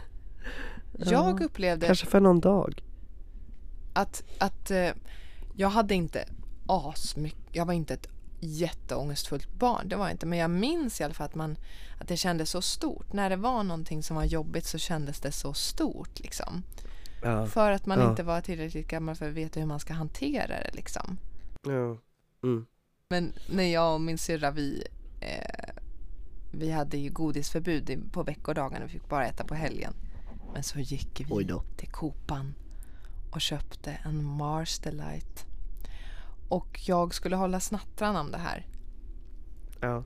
[0.99, 2.83] Ja, Jag upplevde Kanske för någon dag
[3.93, 4.89] att, att eh,
[5.55, 6.25] jag hade inte
[6.67, 8.07] asmycket, jag var inte ett
[8.39, 10.25] jätteångestfullt barn, det var jag inte.
[10.25, 11.57] Men jag minns i alla fall att, man,
[11.99, 13.13] att det kändes så stort.
[13.13, 16.63] När det var någonting som var jobbigt så kändes det så stort liksom.
[17.23, 18.09] Ja, För att man Ja.
[18.09, 21.17] inte var tillräckligt gammal för att veta hur man ska hantera det liksom.
[21.63, 21.97] ja,
[22.43, 22.65] mm.
[23.09, 24.87] Men när jag och min syrra vi,
[25.21, 25.73] eh,
[26.51, 29.93] vi hade ju godisförbud på veckodagarna, vi fick bara äta på helgen.
[30.53, 31.47] Men så gick vi
[31.77, 32.53] till Copan
[33.31, 35.46] och köpte en Mars Delight.
[36.49, 38.65] Och jag skulle hålla snattran om det här.
[39.81, 40.03] ja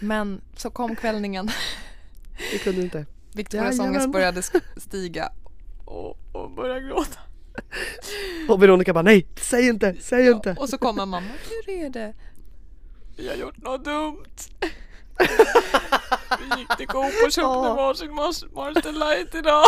[0.00, 1.50] Men så kom kvällningen.
[2.52, 3.90] Det kunde inte Victorias Jajamän.
[3.90, 4.42] ångest började
[4.76, 5.32] stiga.
[5.84, 7.18] Och, och började gråta.
[8.48, 11.26] Och Veronica bara nej, säg inte, säg inte Och så kommer mamma.
[11.66, 12.14] Hur är det?
[13.16, 14.24] Vi har gjort något dumt.
[16.40, 17.76] Vi gick till Coop och köpte Åh.
[17.76, 18.44] varsin Mars,
[18.82, 19.64] Delight idag.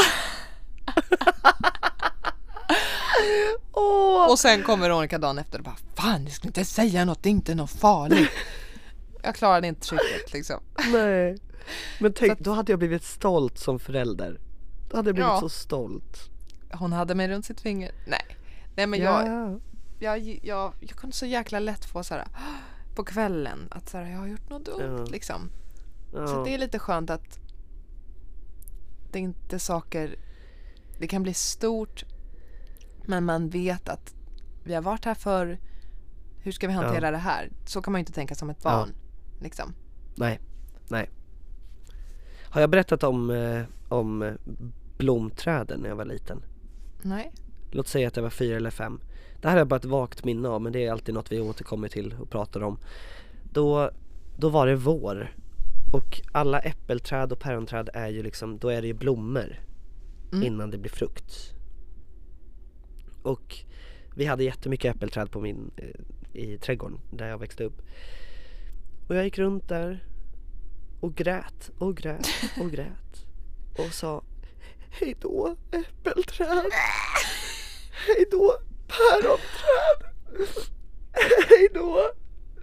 [3.72, 4.30] Åh!
[4.30, 7.28] Och sen kommer Veronica dagen efter och bara Fan, ni skulle inte säga något, det
[7.28, 8.30] är inte något farligt.
[9.22, 10.60] Jag klarade inte trycket liksom.
[10.92, 11.38] Nej
[12.00, 14.40] Men tänk, att- då hade jag blivit stolt som förälder
[14.90, 15.40] Då hade jag blivit Ja.
[15.40, 16.18] så stolt
[16.72, 17.92] Hon hade mig runt sitt finger.
[18.06, 18.36] Nej.
[18.76, 19.58] Nej men jag, ja.
[19.98, 22.26] jag, jag, jag kunde så jäkla lätt få så här
[22.94, 25.04] på kvällen att så här, jag har gjort något dumt Ja.
[25.12, 25.50] liksom.
[26.12, 27.38] Så det är lite skönt att
[29.12, 30.16] det är inte saker,
[30.98, 32.04] det kan bli stort
[33.08, 34.14] men man vet att
[34.64, 35.58] vi har varit här för
[36.38, 37.10] hur ska vi hantera Ja.
[37.10, 37.50] det här?
[37.66, 38.70] Så kan man ju inte tänka som ett Ja.
[38.70, 38.88] barn.
[39.40, 39.74] Liksom.
[40.16, 40.40] Nej,
[40.88, 41.10] nej
[42.50, 44.32] Har jag berättat om, eh, om eh,
[44.98, 46.42] blomträden när jag var liten?
[47.02, 47.32] Nej.
[47.70, 49.00] Låt säga att jag var fyra eller fem
[49.40, 51.88] Det här är bara ett vagt minne av men det är alltid något vi återkommer
[51.88, 52.78] till och pratar om
[53.52, 53.90] Då,
[54.38, 55.34] då var det vår
[55.92, 59.60] och alla äppelträd och päronträd är ju liksom, då är det ju blommor
[60.32, 60.46] Mm.
[60.46, 61.54] innan det blir frukt
[63.28, 63.56] Och
[64.14, 67.82] vi hade jättemycket äppelträd på min, eh, i trädgården där jag växte upp.
[69.08, 70.04] Och jag gick runt där
[71.00, 72.28] och grät och grät
[72.60, 73.26] och grät
[73.78, 74.24] och sa
[74.90, 76.72] Hej då äppelträd.
[78.06, 78.54] Hej då
[78.86, 80.14] päronträd.
[81.48, 82.10] Hej då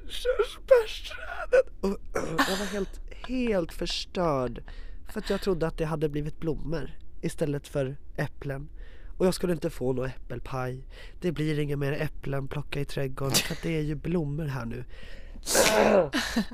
[0.08, 1.74] körsbärsträdet.
[1.82, 4.64] Och Jag var helt, helt förstörd
[5.10, 8.70] för att jag trodde att det hade blivit blommor istället för äpplen
[9.18, 10.88] och jag skulle inte få någon äppelpaj
[11.20, 14.84] Det blir inga mer äpplen plocka i trädgården för det är ju blommor här nu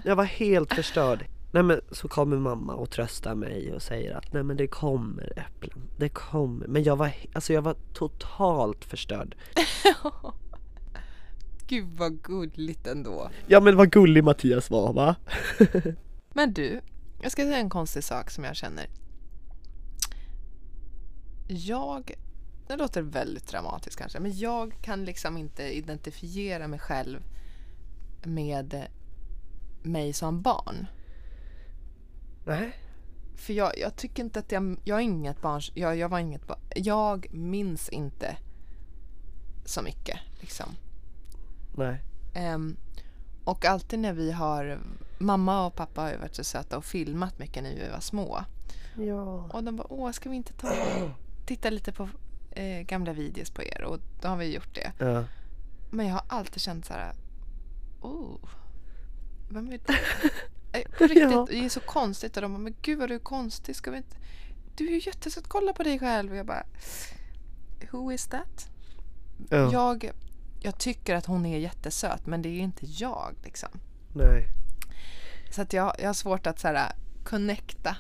[0.04, 4.34] Jag var helt förstörd Nej men så kommer mamma och tröstar mig och säger att
[4.34, 9.36] nej men det kommer äpplen Det kommer, men jag var, alltså jag var totalt förstörd
[11.72, 13.30] Gud vad gulligt ändå.
[13.48, 15.16] Ja men vad gullig Mattias var va?
[16.34, 16.82] Men du,
[17.22, 18.86] jag ska säga en konstig sak som jag känner.
[21.48, 22.12] Jag
[22.68, 27.24] det låter väldigt dramatiskt kanske, men jag kan liksom inte identifiera mig själv
[28.24, 28.88] med
[29.84, 30.88] mig som barn.
[32.46, 32.76] Nej.
[33.36, 36.48] För jag, jag tycker inte att jag, jag är inget barn, jag, jag var inget
[36.48, 38.38] barn, jag minns inte
[39.66, 40.66] så mycket liksom.
[41.76, 42.02] Nej.
[42.34, 42.78] Ehm,
[43.44, 44.80] och alltid när vi har,
[45.18, 48.44] mamma och pappa har ju varit så söta och filmat mycket när vi var små.
[48.98, 49.50] Ja.
[49.54, 50.74] Och de bara, åh ska vi inte ta
[51.46, 52.10] titta lite på
[52.52, 53.82] eh, gamla videos på er?
[53.84, 54.92] Och då har vi gjort det.
[54.98, 55.24] Ja.
[55.90, 57.14] Men jag har alltid känt så här,
[58.02, 58.38] oh,
[59.50, 59.94] vem är det?
[60.74, 61.48] Eh, På riktigt, Ja.
[61.50, 62.36] det är så konstigt.
[62.36, 63.76] Och de bara, men gud vad du är konstig.
[63.76, 64.16] Ska vi inte...
[64.76, 66.32] Du är ju jättesöt, kolla på dig själv.
[66.32, 66.64] Och jag bara,
[67.92, 68.70] who is that?
[69.50, 69.72] ja.
[69.72, 70.12] Jag,
[70.60, 73.70] jag tycker att hon är jättesöt, men det är inte jag liksom.
[74.14, 74.48] Nej.
[75.52, 76.92] Så att jag, jag har svårt att så här,
[77.24, 77.98] connecta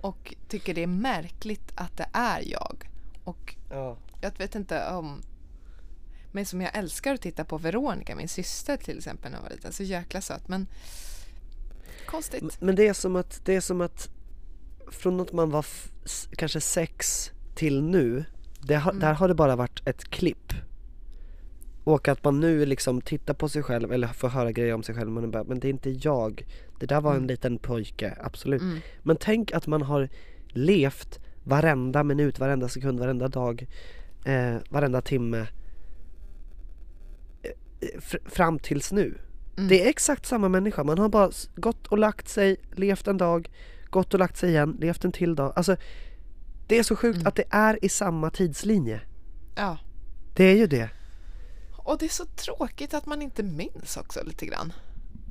[0.00, 2.90] och tycker det är märkligt att det är jag.
[3.24, 3.96] Och Ja.
[4.20, 5.22] jag vet inte om...
[6.32, 9.50] Men som jag älskar att titta på Veronica, min syster till exempel när jag var
[9.50, 9.72] liten.
[9.72, 10.66] Så jäkla söt, men
[12.06, 12.60] konstigt.
[12.60, 14.08] Men det är som att, det är som att
[14.90, 15.66] från att man var
[16.36, 18.24] kanske sex till nu,
[18.62, 19.00] det har, Mm.
[19.00, 20.52] där har det bara varit ett klipp.
[21.84, 24.94] Och att man nu liksom tittar på sig själv eller får höra grejer om sig
[24.94, 26.46] själv, man är bara, men det är inte jag.
[26.80, 27.28] Det där var en Mm.
[27.28, 28.62] liten pojke, absolut.
[28.62, 28.78] Mm.
[29.02, 30.08] Men tänk att man har
[30.48, 33.66] levt varenda minut, varenda sekund, varenda dag,
[34.24, 35.38] eh, varenda timme
[37.42, 39.18] eh, fr- fram tills nu.
[39.56, 39.68] Mm.
[39.68, 43.50] Det är exakt samma människa, man har bara gått och lagt sig, levt en dag,
[43.90, 45.52] gått och lagt sig igen, levt en till dag.
[45.56, 45.76] Alltså,
[46.66, 47.26] det är så sjukt Mm.
[47.26, 49.00] att det är i samma tidslinje.
[49.56, 49.78] Ja.
[50.36, 50.90] Det är ju det.
[51.76, 54.72] Och det är så tråkigt att man inte minns också lite grann.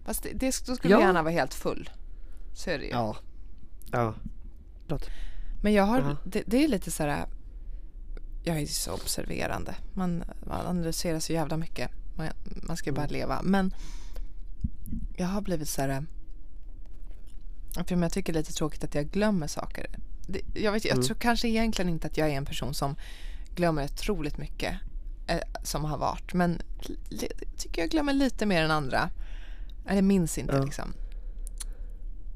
[0.06, 1.00] Fast det, det då skulle Ja.
[1.02, 1.90] gärna vara helt full.
[2.54, 2.92] Så är det ju.
[2.92, 3.18] Ja.
[3.92, 4.14] Ja.
[5.62, 6.16] Men jag har, Ja.
[6.26, 7.26] det, det är lite så här.
[8.44, 9.76] Jag är så observerande.
[9.94, 11.92] Man, man analyserar så jävla mycket.
[12.18, 12.28] Man,
[12.68, 13.14] man ska ju bara Mm.
[13.14, 13.42] leva.
[13.44, 13.74] Men
[15.18, 16.06] jag har blivit så här.
[17.88, 19.88] För jag tycker det är lite tråkigt att jag glömmer saker.
[20.28, 21.06] Det, jag, vet, jag Mm.
[21.06, 22.96] tror kanske egentligen inte att jag är en person som
[23.56, 24.74] glömmer otroligt mycket
[25.28, 26.34] eh, som har varit.
[26.34, 26.62] Men
[27.58, 29.10] tycker jag glömmer lite mer än andra.
[29.88, 30.64] Eller minns inte Ja.
[30.64, 30.94] liksom.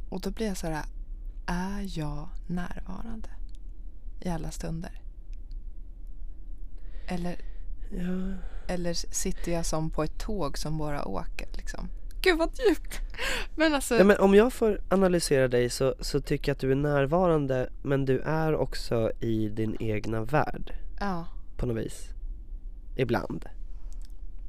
[0.10, 0.84] Och då blir jag så här.
[1.46, 3.30] Är jag närvarande
[4.22, 5.02] i alla stunder?
[7.08, 7.36] Eller,
[7.92, 8.38] ja.
[8.68, 11.90] eller sitter jag som på ett tåg som bara åker liksom?
[12.22, 13.00] Gud vad djupt!
[13.56, 16.72] Men alltså, Nej, men om jag får analysera dig så, så tycker jag att du
[16.72, 21.28] är närvarande men du är också i din egna värld ja.
[21.58, 22.10] på något vis.
[22.96, 23.46] Ibland.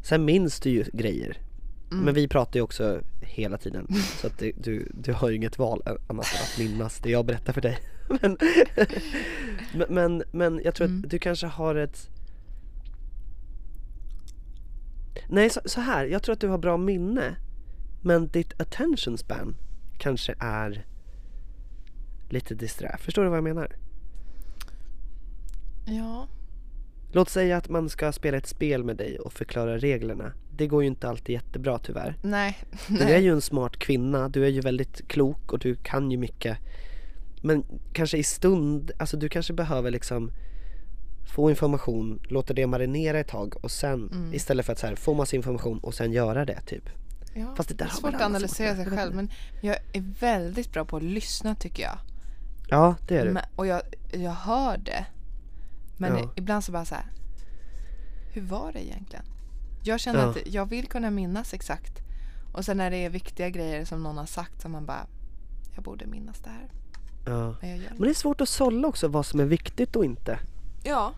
[0.03, 1.39] Sen minns du ju grejer.
[1.95, 2.05] Mm.
[2.05, 3.87] Men vi pratar ju också hela tiden
[4.21, 7.27] så att det, du, du har ju inget val annat än att minnas det jag
[7.27, 7.79] berättar för dig.
[8.21, 8.39] Men,
[9.75, 11.03] men, men, men jag tror Mm.
[11.05, 12.11] att du kanske har ett
[15.29, 17.37] Nej så, så här, jag tror att du har bra minne
[18.03, 19.57] men ditt attention span
[19.99, 20.87] kanske är
[22.29, 22.97] lite disträ.
[23.01, 23.77] Förstår du vad jag menar?
[25.87, 26.29] Ja.
[27.15, 30.33] Låt säga att man ska spela ett spel med dig och förklara reglerna.
[30.57, 32.17] Det går ju inte alltid jättebra tyvärr.
[32.23, 32.59] Nej.
[32.89, 36.19] Du är ju en smart kvinna, du är ju väldigt klok och du kan ju
[36.19, 36.59] mycket.
[37.43, 40.31] Men kanske i stund, alltså du kanske behöver liksom
[41.35, 44.35] få information, låta det marinera ett tag och sen Mm.
[44.35, 46.89] istället för att så här, få massa information och sen göra det typ.
[47.35, 47.55] Ja.
[47.57, 50.73] Fast det där det är har svårt att analysera sig själv men jag är väldigt
[50.73, 51.99] bra på att lyssna tycker jag.
[52.69, 53.31] Ja, det är du.
[53.33, 55.07] Men, och jag, jag hör det.
[55.97, 56.33] Men Ja.
[56.37, 57.07] ibland så bara så här.
[58.33, 59.25] Hur var det egentligen?
[59.83, 60.31] Jag känner Ja.
[60.31, 61.93] att jag vill kunna minnas exakt.
[62.53, 65.07] Och sen när det är viktiga grejer som någon har sagt så man bara.
[65.75, 66.71] Jag borde minnas det här.
[67.27, 67.57] Ja.
[67.61, 70.39] Men Men det är svårt att sålla också vad som är viktigt och inte.
[70.85, 71.13] Ja.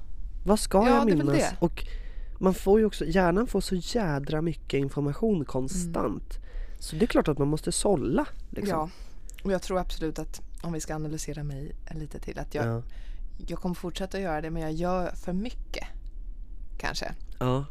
[0.44, 1.36] Vad ska Ja, jag minnas?
[1.36, 1.56] det.
[1.58, 1.86] Och
[2.38, 6.38] man får ju också, hjärnan får så jädra mycket information konstant.
[6.78, 8.78] Så det är klart att man måste sålla liksom.
[8.78, 8.90] Ja.
[9.44, 12.82] Och jag tror absolut att om vi ska analysera mig lite till att jag, ja.
[13.36, 15.86] Jag kommer fortsätta göra det men jag gör för mycket.
[16.78, 17.14] Kanske.
[17.38, 17.64] ja.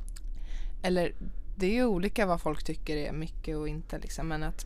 [0.82, 1.14] Eller
[1.56, 4.66] det är ju olika vad folk tycker är mycket och inte liksom men att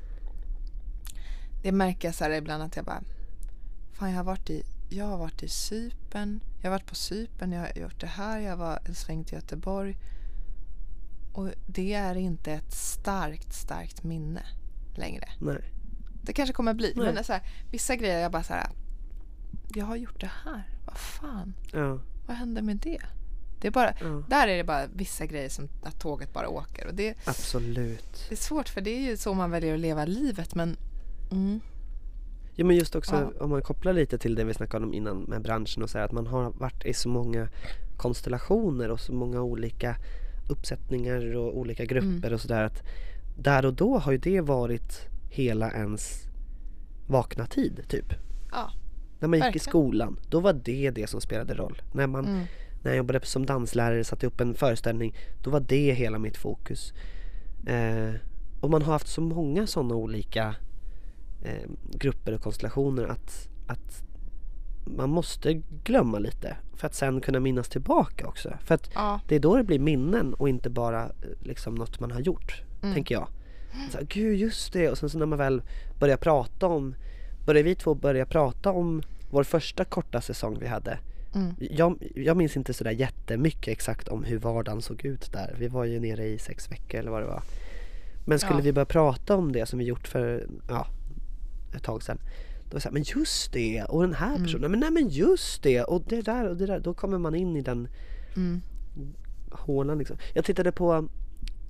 [1.63, 3.03] det märker jag så här ibland att jag bara
[3.93, 7.51] fan jag har varit i jag har varit i Cypern jag har varit på Cypern
[7.51, 9.97] jag har gjort det här jag var en sväng till Göteborg
[11.33, 14.43] och det är inte ett starkt starkt minne
[14.95, 15.73] längre Nej.
[16.23, 17.13] det kanske kommer bli Nej.
[17.13, 18.69] men så här, vissa grejer jag bara så här
[19.75, 21.99] jag har gjort det här vad fan Ja.
[22.27, 23.01] vad hände med det
[23.61, 24.23] det är bara ja.
[24.29, 28.25] där är det bara vissa grejer som att tåget bara åker och det, Absolut.
[28.29, 30.77] det är svårt för det är ju så man väljer att leva livet men
[31.31, 31.59] mm,
[32.55, 33.43] Ja men just också Ja.
[33.43, 36.05] om man kopplar lite till det vi snackade om innan med branschen och så här,
[36.05, 37.47] att man har varit i så många
[37.97, 39.95] konstellationer och så många olika
[40.49, 42.33] uppsättningar och olika grupper Mm.
[42.33, 42.83] och sådär att
[43.37, 46.23] där och då har ju det varit hela ens
[47.07, 48.13] vakna tid typ.
[48.51, 48.71] Ja,
[49.19, 49.63] När man gick i verkligen.
[49.63, 51.81] skolan, då var det det som spelade roll.
[51.91, 52.43] När, man, mm.
[52.83, 56.93] när jag jobbade som danslärare, satte upp en föreställning, då var det hela mitt fokus.
[57.67, 58.13] Eh,
[58.61, 60.55] och man har haft så många sådana olika
[61.43, 64.03] eh, grupper och konstellationer att, att
[64.85, 65.53] man måste
[65.83, 68.53] glömma lite för att sen kunna minnas tillbaka också.
[68.63, 69.19] För att ja.
[69.27, 72.63] det är då det blir minnen och inte bara eh, liksom något man har gjort,
[72.81, 72.93] Mm.
[72.93, 73.27] tänker jag.
[73.91, 74.89] Så, Gud, just det!
[74.89, 75.61] Och sen så när man väl
[75.99, 76.95] börjar prata om,
[77.49, 80.99] börjar vi två börja prata om vår första korta säsong vi hade.
[81.35, 81.53] Mm.
[81.59, 85.55] Jag, jag minns inte sådär jättemycket exakt om hur vardagen såg ut där.
[85.59, 87.41] Vi var ju nere i sex veckor eller vad det var.
[88.25, 88.63] Men skulle Ja.
[88.63, 90.87] vi börja prata om det som vi gjort för, ja,
[91.75, 92.17] ett tag sedan.
[92.63, 93.83] Då var det såhär, men just det!
[93.83, 94.43] Och den här Mm.
[94.43, 95.83] personen, men nej men just det!
[95.83, 96.79] Och det där och det där.
[96.79, 97.87] Då kommer man in i den
[98.35, 98.61] Mm.
[99.51, 100.17] hålan liksom.
[100.33, 101.07] Jag tittade på,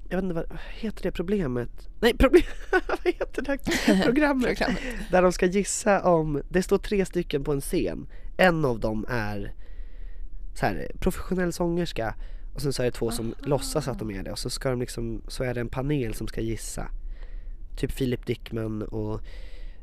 [0.09, 1.89] jag vet inte vad heter det problemet?
[1.99, 3.57] Nej, problem, vad heter det
[4.03, 4.45] programmet?
[4.45, 4.79] Programmet.
[5.11, 8.07] Där de ska gissa om, det står tre stycken på en scen.
[8.37, 9.53] En av dem är
[10.53, 12.15] så här, professionell sångerska
[12.53, 13.35] och sen så är det två som Aha.
[13.43, 16.13] låtsas att de är det och så ska de liksom, så är det en panel
[16.13, 16.91] som ska gissa.
[17.77, 19.21] Typ Filip Dickman och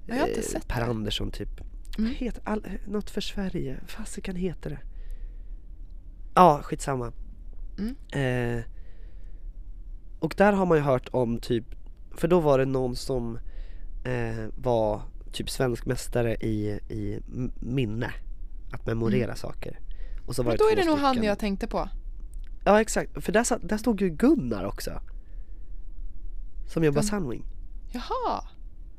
[0.08, 0.24] eh,
[0.68, 0.84] Per det.
[0.84, 1.60] Andersson typ.
[1.98, 2.10] Mm.
[2.10, 4.78] Vad heter, all, något för Sverige, fasiken heter det?
[6.34, 7.12] Ja, skitsamma.
[7.78, 7.96] Mm.
[8.12, 8.64] Eh,
[10.20, 11.64] och där har man ju hört om typ,
[12.16, 13.38] för då var det någon som
[14.04, 15.02] eh, var
[15.32, 17.20] typ svensk mästare i, i
[17.60, 18.10] minne.
[18.72, 19.36] Att memorera Mm.
[19.36, 19.78] saker.
[20.26, 21.88] Och så var Men det då två är det nog han jag tänkte på.
[22.64, 24.90] Ja exakt, för där, satt, där stod ju Gunnar också.
[26.66, 27.44] Som jobbar Gun- Sunwing.
[27.92, 28.42] Jaha.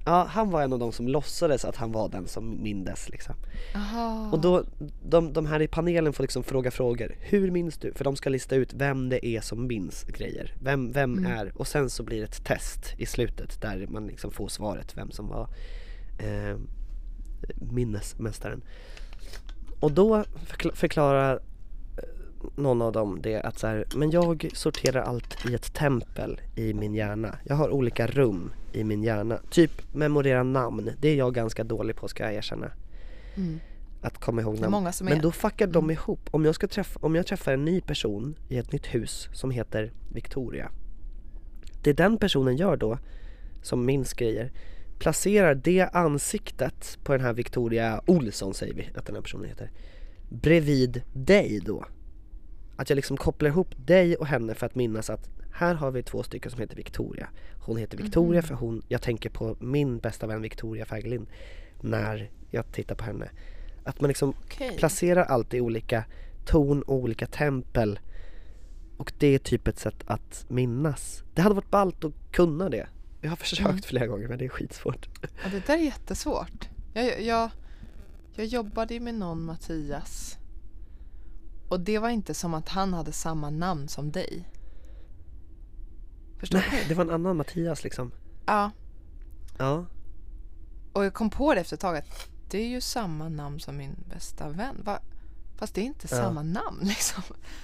[0.07, 3.35] Ja, han var en av de som låtsades att han var den som mindes liksom.
[3.75, 4.29] Aha.
[4.31, 4.63] Och då,
[5.09, 7.15] de, de här i panelen får liksom fråga frågor.
[7.19, 7.93] Hur minns du?
[7.93, 10.53] För de ska lista ut vem det är som minns grejer.
[10.61, 11.31] Vem, vem Mm.
[11.31, 14.97] är, och sen så blir det ett test i slutet där man liksom får svaret
[14.97, 15.49] vem som var
[16.19, 16.57] eh,
[17.71, 18.61] minnesmästaren.
[19.79, 21.39] Och då förkla- förklarar
[22.55, 26.73] någon av dem det att så här, men jag sorterar allt i ett tempel i
[26.73, 27.35] min hjärna.
[27.43, 29.39] Jag har olika rum i min hjärna.
[29.49, 32.71] Typ memorera namn, det är jag ganska dålig på ska jag erkänna.
[33.35, 33.59] Mm.
[34.01, 34.91] Att komma ihåg namn.
[35.01, 35.91] Men då fuckar de Mm.
[35.91, 36.29] ihop.
[36.31, 39.51] Om jag, ska träffa, om jag träffar en ny person i ett nytt hus som
[39.51, 40.71] heter Victoria.
[41.83, 42.97] Det den personen gör då,
[43.61, 44.51] som minns grejer,
[44.99, 49.71] placerar det ansiktet på den här Victoria Olsson säger vi att den här personen heter,
[50.29, 51.85] bredvid dig då.
[52.77, 56.03] Att jag liksom kopplar ihop dig och henne för att minnas att här har vi
[56.03, 57.29] två stycken som heter Victoria.
[57.59, 58.47] Hon heter Victoria Mhm.
[58.47, 61.27] för hon, jag tänker på min bästa vän Victoria Fägerlind
[61.81, 63.29] när jag tittar på henne.
[63.83, 64.77] Att man liksom Okej.
[64.77, 66.03] placerar allt i olika
[66.45, 67.99] ton och olika tempel.
[68.97, 71.23] Och det är typ ett sätt att minnas.
[71.35, 72.87] Det hade varit ballt att kunna det.
[73.21, 73.81] Jag har försökt Mm.
[73.81, 75.09] flera gånger men det är skitsvårt.
[75.21, 76.69] Ja, det där är jättesvårt.
[76.93, 77.49] Jag, jag,
[78.35, 80.37] jag jobbade ju med någon Mattias.
[81.69, 84.49] Och det var inte som att han hade samma namn som dig.
[86.39, 86.89] Förstår Nej, du?
[86.89, 88.11] det var en annan Mattias liksom.
[88.45, 88.71] Ja.
[89.57, 89.85] Ja.
[90.93, 93.77] Och jag kom på det efter ett tag att det är ju samma namn som
[93.77, 94.81] min bästa vän.
[94.83, 94.99] Va?
[95.57, 96.17] Fast det är inte Ja.
[96.17, 97.23] samma namn liksom.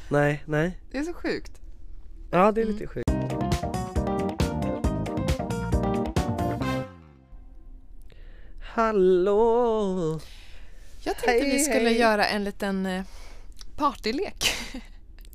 [0.10, 0.80] Nej, nej.
[0.92, 1.62] Det är så sjukt.
[2.32, 2.74] Ja, det är Mm.
[2.78, 3.10] lite sjukt.
[8.84, 10.20] Hallå!
[11.04, 12.00] Jag tänkte Hej, vi skulle hej.
[12.00, 13.04] göra en liten eh,
[13.76, 14.46] partylek.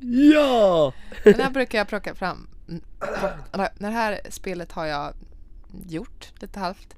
[0.01, 0.93] Ja!
[1.25, 2.49] Den här brukar jag plocka fram.
[2.69, 2.83] mm,
[3.79, 5.15] Det här spelet har jag
[5.89, 6.95] gjort lite halvt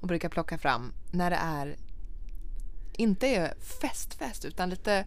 [0.00, 1.76] och brukar plocka fram när det är
[2.92, 5.04] inte är festfest utan lite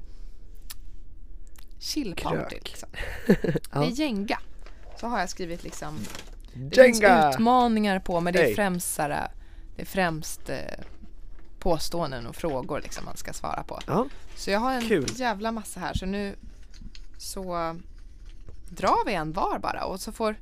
[1.79, 2.55] chillparty.
[2.65, 2.89] Liksom.
[3.71, 3.79] Ja.
[3.79, 4.39] Det är Jenga.
[4.99, 5.99] Så har jag skrivit liksom
[6.53, 7.29] Det finns Jenga!
[7.29, 10.57] utmaningar på men det är främst, det är främst eh,
[11.61, 13.79] påståenden och frågor liksom man ska svara på.
[13.87, 15.05] Ja, Så jag har en Kul.
[15.15, 16.35] jävla massa här så nu
[17.17, 17.75] så
[18.69, 20.35] drar vi en var bara och så får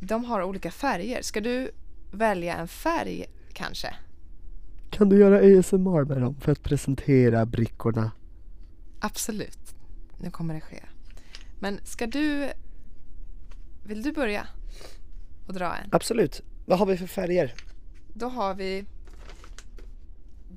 [0.00, 1.22] de har olika färger.
[1.22, 1.70] Ska du
[2.12, 3.94] välja en färg kanske?
[4.90, 8.10] kan du göra ASMR med dem för att presentera brickorna?
[9.00, 9.74] Absolut.
[10.20, 10.82] Nu kommer det ske.
[11.60, 12.48] Men ska du
[13.86, 14.46] vill du börja
[15.46, 15.88] och dra en?
[15.92, 16.42] Absolut.
[16.66, 17.54] Vad har vi för färger?
[18.14, 18.84] Då har vi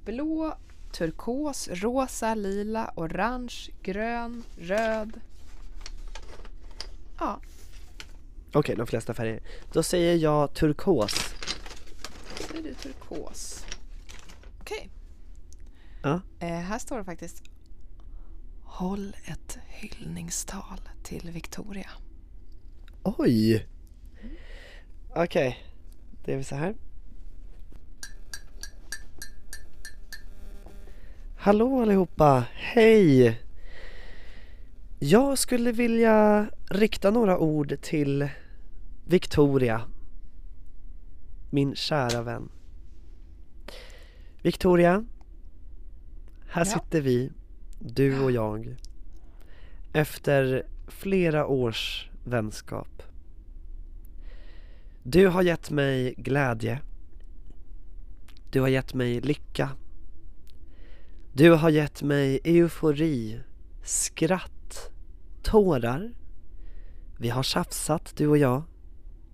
[0.06, 0.58] blå,
[0.92, 5.20] turkos, rosa, lila, orange, grön, röd.
[7.20, 7.40] Ja,
[8.54, 9.40] Okej, de flesta färger.
[9.74, 11.34] Då säger jag turkos.
[12.40, 13.66] så är det turkos.
[14.62, 14.90] Okej.
[16.04, 16.22] Ja.
[16.40, 17.44] Eh, här står det faktiskt.
[18.64, 21.90] Håll ett hyllningstal till Victoria.
[23.04, 23.68] Oj!
[25.16, 25.58] Okej,
[26.26, 26.76] det är vi så här.
[31.44, 33.42] Hallå allihopa, hej!
[35.00, 38.30] Jag skulle vilja rikta några ord till
[39.08, 39.82] Victoria,
[41.50, 42.50] min kära vän.
[44.42, 45.06] Victoria,
[46.48, 46.66] här Ja.
[46.66, 47.32] sitter vi,
[47.80, 48.76] du och jag,
[49.94, 53.04] efter flera års vänskap.
[55.04, 56.80] Du har gett mig glädje.
[58.52, 59.70] Du har gett mig lycka.
[61.34, 63.40] Du har gett mig eufori,
[63.84, 64.92] skratt,
[65.44, 66.14] tårar.
[67.18, 68.64] Vi har tjafsat du och jag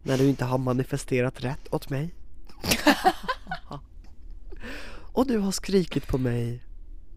[0.03, 2.15] när du inte har manifesterat rätt åt mig.
[5.13, 6.63] och du har skrikit på mig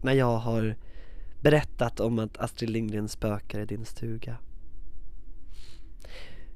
[0.01, 0.75] när jag har
[1.41, 4.37] berättat om att Astrid Lindgren spökar i din stuga.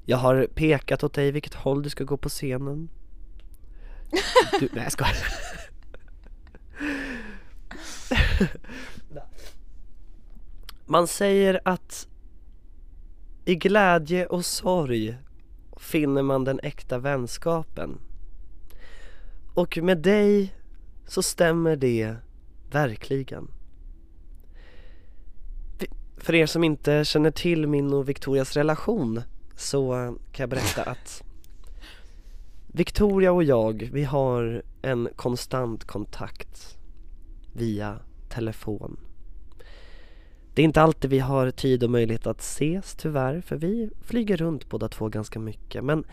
[0.04, 2.88] Jag har pekat åt dig vilket håll du ska gå på scenen.
[4.60, 5.16] Du, nej jag skojar.
[10.86, 12.08] Man säger att
[13.44, 15.16] i glädje och sorg
[15.76, 17.98] finner man den äkta vänskapen.
[19.54, 20.54] Och med dig
[21.06, 22.16] så stämmer det
[22.70, 23.50] verkligen.
[26.16, 29.22] För er som inte känner till min och Victorias relation
[29.56, 29.92] så
[30.32, 31.22] kan jag berätta att
[32.66, 36.78] Victoria och jag, vi har en konstant kontakt
[37.52, 38.96] via telefon.
[40.54, 44.36] Det är inte alltid vi har tid och möjlighet att ses tyvärr, för vi flyger
[44.36, 45.84] runt båda två ganska mycket.
[45.84, 46.04] Men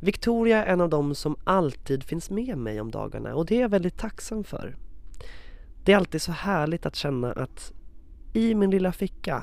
[0.00, 3.60] Victoria är en av dem som alltid finns med mig om dagarna och det är
[3.60, 4.76] jag väldigt tacksam för.
[5.84, 7.72] Det är alltid så härligt att känna att
[8.32, 9.42] i min lilla ficka,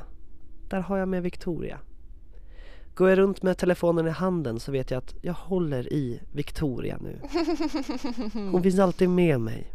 [0.69, 1.79] där har jag med Victoria.
[2.95, 6.97] Går jag runt med telefonen i handen så vet jag att jag håller i Victoria
[7.01, 7.19] nu.
[8.51, 9.73] Hon finns alltid med mig.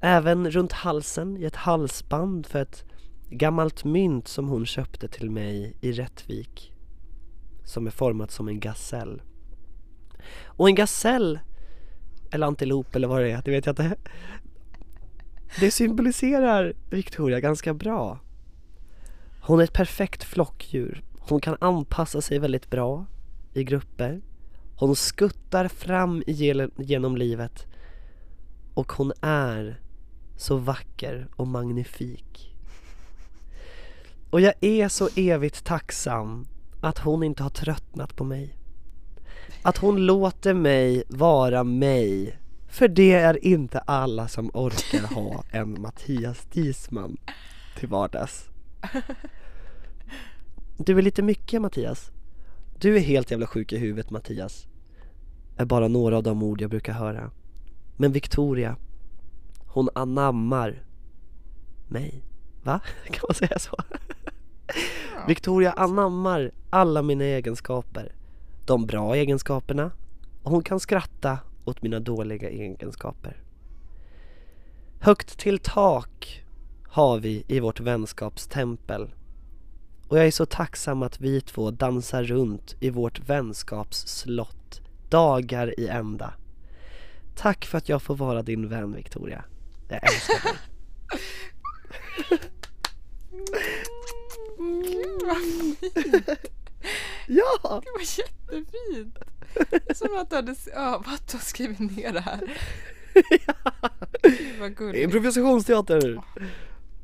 [0.00, 2.84] Även runt halsen i ett halsband för ett
[3.30, 6.72] gammalt mynt som hon köpte till mig i Rättvik.
[7.64, 9.22] Som är format som en gasell.
[10.44, 11.38] Och en gasell,
[12.30, 13.96] eller antilop eller vad det är, det vet jag inte.
[15.60, 18.20] Det symboliserar Victoria ganska bra.
[19.40, 21.02] Hon är ett perfekt flockdjur.
[21.18, 23.06] Hon kan anpassa sig väldigt bra
[23.54, 24.20] i grupper.
[24.76, 26.22] Hon skuttar fram
[26.76, 27.66] genom livet
[28.74, 29.80] och hon är
[30.36, 32.56] så vacker och magnifik.
[34.30, 36.46] Och jag är så evigt tacksam
[36.80, 38.56] att hon inte har tröttnat på mig.
[39.62, 42.38] Att hon låter mig vara mig.
[42.68, 47.16] För det är inte alla som orkar ha en Mattias Disman
[47.78, 48.48] till vardags.
[50.76, 52.10] Du är lite mycket Mattias.
[52.78, 54.66] Du är helt jävla sjuk i huvudet Mattias.
[55.56, 57.30] Är bara några av de ord jag brukar höra.
[57.96, 58.76] Men Victoria,
[59.76, 60.82] hon anammar
[61.88, 62.24] mig.
[62.62, 62.80] Va?
[63.06, 63.76] Kan man säga så?
[65.26, 68.12] Victoria anammar alla mina egenskaper.
[68.66, 69.90] De bra egenskaperna
[70.42, 73.42] och hon kan skratta åt mina dåliga egenskaper.
[75.00, 76.44] Högt till tak
[76.88, 79.10] har vi i vårt vänskapstempel.
[80.08, 85.88] Och jag är så tacksam att vi två dansar runt i vårt vänskapsslott dagar i
[85.88, 86.34] ända.
[87.34, 89.44] Tack för att jag får vara din vän Victoria.
[89.88, 90.58] Jag älskar dig.
[94.58, 95.78] Gud vad fint!
[97.26, 97.82] Ja!
[97.84, 99.18] Det var jättefint!
[99.98, 102.58] Som att du hade övat och skrivit ner det här.
[104.22, 105.04] Gud vad gulligt.
[105.04, 106.22] Improvisationsteater!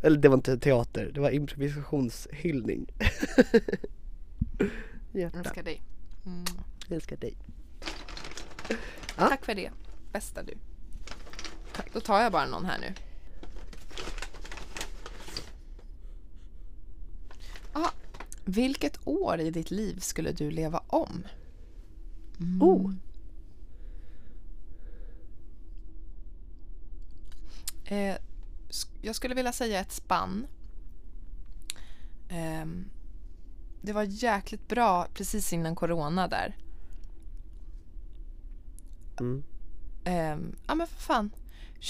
[0.03, 2.87] Eller det var inte teater, det var improvisationshyllning.
[5.13, 5.83] Hjärta, Älskar dig.
[6.27, 6.45] Mm.
[6.91, 7.37] älskar dig.
[9.17, 9.29] Ja.
[9.29, 9.71] Tack för det.
[10.13, 10.55] Bästa du.
[11.93, 12.95] Då tar jag bara någon här nu.
[17.73, 17.91] Ah,
[18.45, 21.27] vilket år i ditt liv skulle du leva om?
[22.41, 22.63] Mm.
[22.63, 22.93] Oh.
[27.85, 28.17] Eh,
[29.03, 30.47] jag skulle vilja säga ett spann.
[32.29, 32.91] Ehm,
[33.83, 36.57] det var jäkligt bra precis innan corona där.
[39.21, 39.43] Mm.
[40.05, 41.31] Ehm, ja men för fan.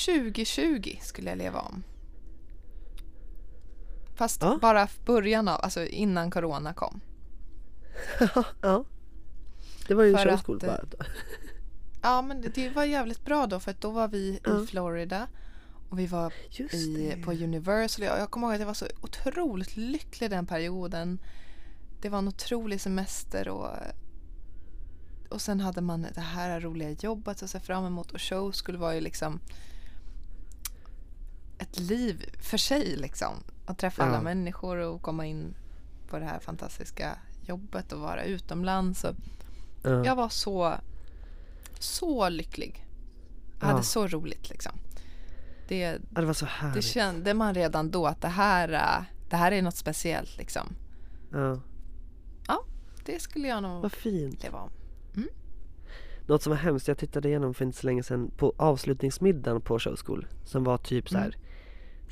[0.06, 1.82] 2020 skulle jag leva om.
[4.14, 4.58] Fast Ja.
[4.62, 7.00] bara början av, alltså innan corona kom.
[8.60, 8.84] ja.
[9.88, 10.80] Det var ju För att, bara.
[12.02, 14.62] Ja, men det, var jävligt bra då för att då var vi Ja.
[14.62, 15.26] i Florida
[15.88, 18.04] och vi var Just i, på Universal.
[18.04, 21.18] Jag, jag kommer ihåg att jag var så otroligt lycklig den perioden.
[22.00, 23.68] Det var en otrolig semester och,
[25.30, 28.78] och sen hade man det här roliga jobbet att se fram emot och show skulle
[28.78, 29.40] vara ju liksom
[31.62, 33.34] ett liv för sig liksom.
[33.66, 34.22] Att träffa alla Ja.
[34.22, 35.54] människor och komma in
[36.08, 39.04] på det här fantastiska jobbet och vara utomlands.
[39.04, 39.14] Och
[39.82, 40.04] Ja.
[40.04, 40.74] jag var så,
[41.78, 42.86] så lycklig.
[43.60, 43.82] Jag hade Ja.
[43.82, 44.72] så roligt liksom.
[45.68, 46.74] Det, Ja, det var så härligt.
[46.74, 48.68] det kände man redan då att det här,
[49.30, 50.66] det här är något speciellt liksom.
[52.46, 52.64] Ja,
[53.04, 54.42] Det skulle jag nog vad fint.
[54.42, 54.70] leva om.
[56.26, 59.78] Något som var hemskt, jag tittade igenom för inte så länge sedan på avslutningsmiddagen på
[59.78, 61.26] Show School Som var typ så här.
[61.26, 61.40] Mm.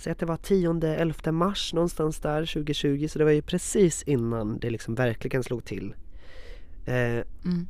[0.01, 4.59] Säg att det var 10-11 mars någonstans där 2020 Så det var ju precis innan
[4.59, 5.95] det liksom verkligen slog till
[6.87, 7.67] eh, Mm.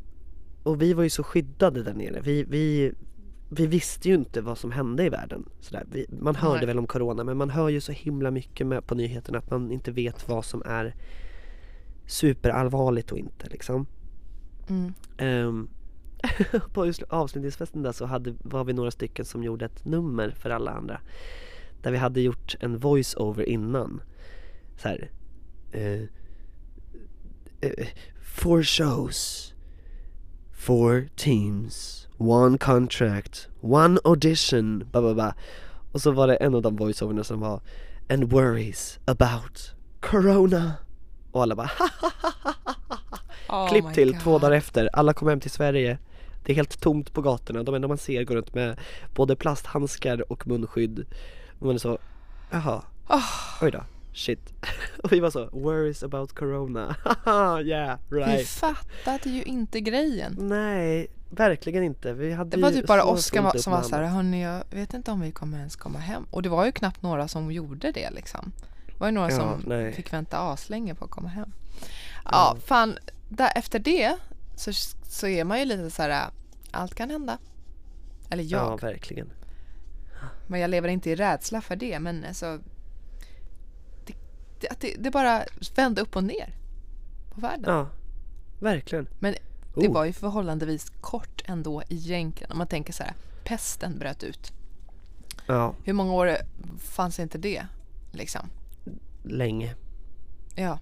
[0.62, 2.92] Och vi var ju så skyddade där nere Vi, vi,
[3.50, 5.84] vi visste ju inte vad som hände i världen sådär.
[5.92, 6.66] Vi, Man hörde Nej.
[6.66, 9.72] väl om corona men man hör ju så himla mycket med på nyheterna att man
[9.72, 10.94] inte vet vad som är
[12.06, 13.86] superallvarligt och inte liksom
[14.68, 14.92] Mm.
[15.16, 15.68] Ehm,
[16.72, 20.70] på avslutningsfesten där så hade, var vi några stycken som gjorde ett nummer för alla
[20.70, 21.00] andra.
[21.82, 24.02] Där vi hade gjort en voice-over innan.
[24.76, 25.10] Så här.
[25.72, 26.02] eh,
[27.60, 27.86] eh,
[28.22, 29.52] four shows.
[30.52, 32.08] Four teams.
[32.18, 33.48] One contract.
[33.60, 34.78] One audition.
[34.78, 35.32] Blah, blah, blah.
[35.92, 37.60] Och så var det en av de voice-overna som var
[38.08, 40.72] And worries about Corona.
[41.32, 41.70] Och alla bara
[43.48, 44.20] Oh Klipp till God.
[44.22, 45.98] två dagar efter, alla kom hem till Sverige
[46.44, 48.78] Det är helt tomt på gatorna, de enda man ser går runt med
[49.14, 51.06] både plasthandskar och munskydd
[51.60, 51.98] Och man är så,
[52.50, 53.22] jaha, Ah.
[53.62, 54.52] oj då, shit
[55.02, 56.96] Och vi var så, worries about corona,
[57.64, 60.36] yeah, Vi right fattade ju inte grejen.
[60.38, 64.42] Nej, verkligen inte, vi hade Det var typ bara Oskar som var så här, hörni
[64.42, 66.26] jag vet inte om vi kommer ens komma hem.
[66.30, 68.52] Och det var ju knappt några som gjorde det liksom.
[68.86, 69.92] Det var ju några Ja, som nej.
[69.92, 71.52] fick vänta aslänge på att komma hem.
[72.24, 72.56] Ja, Ja.
[72.64, 72.98] fan,
[73.28, 74.16] där, efter det
[74.56, 74.72] så,
[75.08, 76.26] så är man ju lite så här,
[76.70, 77.38] allt kan hända.
[78.30, 79.30] Eller jag, Ja, verkligen
[80.46, 81.98] men jag lever inte i rädsla för det.
[82.00, 82.58] Men alltså,
[84.06, 84.14] det,
[84.80, 85.44] det, det, bara
[85.76, 86.54] vände upp och ner
[87.34, 87.74] på världen.
[87.74, 87.88] Ja,
[88.58, 89.32] verkligen Men
[89.74, 89.94] det Oh.
[89.94, 92.52] var ju förhållandevis kort ändå egentligen.
[92.52, 93.14] Om man tänker så här,
[93.44, 94.52] pesten bröt ut.
[95.46, 96.36] Ja, Hur många år
[96.78, 97.66] fanns inte det?
[98.12, 98.48] Liksom.
[99.22, 99.74] länge
[100.54, 100.78] Ja,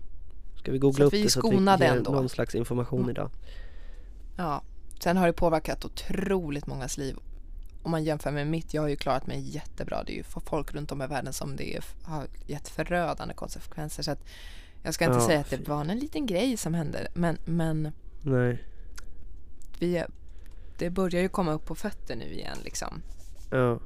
[0.57, 2.11] Ska vi googla Så upp vi det så att vi ger ändå.
[2.13, 3.11] någon slags information Mm.
[3.11, 3.31] idag
[4.37, 4.63] ja.
[5.01, 7.17] Sen har det påverkat otroligt mångas liv.
[7.89, 10.03] Om man jämför med mitt, jag har ju klarat mig jättebra.
[10.05, 13.35] Det är ju för folk runt om i världen som det är, har gett förödande
[13.35, 14.03] konsekvenser.
[14.03, 14.25] Så att
[14.83, 17.09] jag ska inte Ja, säga att det var en liten grej som hände.
[17.15, 18.65] Men, men Nej,
[19.79, 20.05] vi,
[20.79, 23.03] det börjar ju komma upp på fötter nu igen liksom.
[23.51, 23.81] ja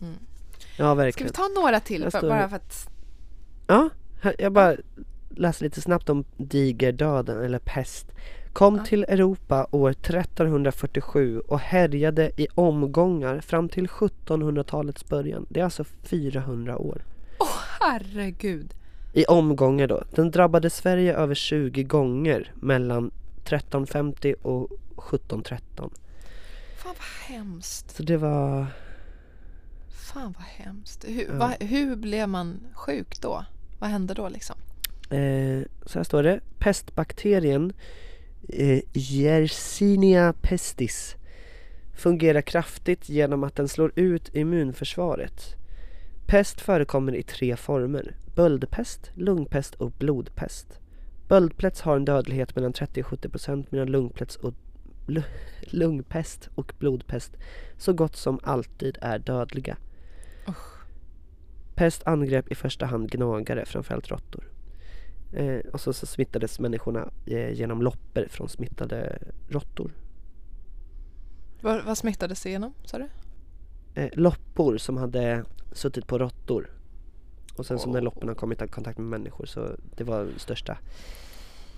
[0.00, 0.18] Mm.
[0.60, 2.10] Ja, Ska verkligen vi ta några till?
[2.10, 2.88] För, bara för att...
[3.66, 3.90] Ja,
[4.38, 4.76] jag bara
[5.30, 8.06] läser lite snabbt om digerdöden eller pest.
[8.52, 8.84] Kom Ja.
[8.84, 15.46] till Europa år 1347 och härjade i omgångar fram till 1700-talets början.
[15.48, 17.04] Det är alltså 400 år.
[17.80, 18.74] Herregud.
[19.12, 20.02] I omgångar då.
[20.14, 25.90] Den drabbade Sverige över 20 gånger mellan 1350 och 1713.
[26.76, 27.96] Fan vad hemskt.
[27.96, 28.66] Så det var...
[30.12, 31.04] Fan vad hemskt.
[31.08, 31.34] Hur, Ja.
[31.38, 33.44] va, hur blev man sjuk då?
[33.78, 34.56] Vad hände då liksom?
[35.10, 36.40] Eh, så här står det.
[36.58, 37.72] Pestbakterien
[38.52, 41.16] eh, Yersinia pestis
[41.94, 45.56] fungerar kraftigt genom att den slår ut immunförsvaret.
[46.26, 48.16] Pest förekommer i tre former.
[48.34, 50.66] Böldpest, lungpest och blodpest.
[51.28, 54.54] Böldpest har en dödlighet mellan 30 och 70 procent medan lungpest och,
[55.06, 55.22] lu-
[55.60, 57.36] lungpest och blodpest
[57.78, 59.76] så gott som alltid är dödliga.
[61.74, 64.44] Pest angrep i första hand gnagare, framförallt råttor.
[65.32, 69.18] Eh, och så, så smittades människorna eh, genom loppor från smittade
[69.48, 69.92] råttor.
[71.60, 73.08] Vad, vad smittades det genom, sa du?
[73.94, 76.70] Eh, loppor som hade suttit på råttor.
[77.56, 80.78] Och sen så när lopporna kommit i kontakt med människor så det var den största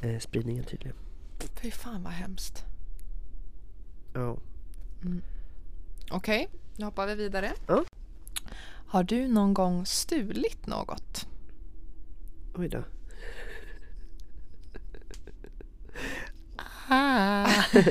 [0.03, 0.97] eh, spridningen tydligen.
[1.63, 2.65] Fy fan vad hemskt.
[4.15, 4.37] Ja.
[6.11, 7.53] Okej, nu hoppar vi vidare.
[7.67, 7.85] Ja.
[8.87, 11.27] Har du någon gång stulit något?
[12.55, 12.85] Oj då.
[16.89, 17.47] Ah.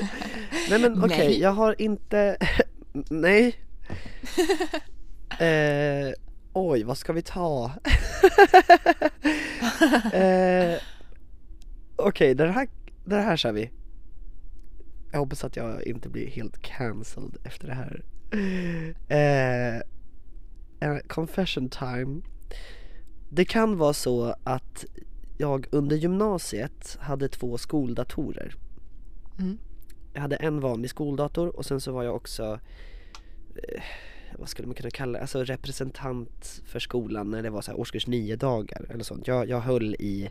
[0.69, 1.39] Nej men okej, Nej.
[1.39, 2.37] jag har inte...
[3.09, 3.55] Nej.
[5.39, 6.13] eh,
[6.53, 7.65] oj, vad ska vi ta?
[10.13, 10.79] eh,
[11.95, 12.67] okej, det här,
[13.05, 13.71] det här kör vi.
[15.11, 18.03] Jag hoppas att jag inte blir helt cancelled efter det här.
[19.07, 19.81] Eh,
[21.07, 22.21] confession time.
[23.29, 24.85] Det kan vara så att
[25.41, 28.55] jag under gymnasiet hade två skoldatorer.
[29.39, 29.57] Mm.
[30.13, 32.59] Jag hade en vanlig skoldator och sen så var jag också
[33.55, 33.81] eh,
[34.39, 37.79] vad skulle man kunna kalla det, alltså representant för skolan när det var så här
[37.79, 39.27] årskurs nio dagar eller sånt.
[39.27, 40.29] Jag, jag höll i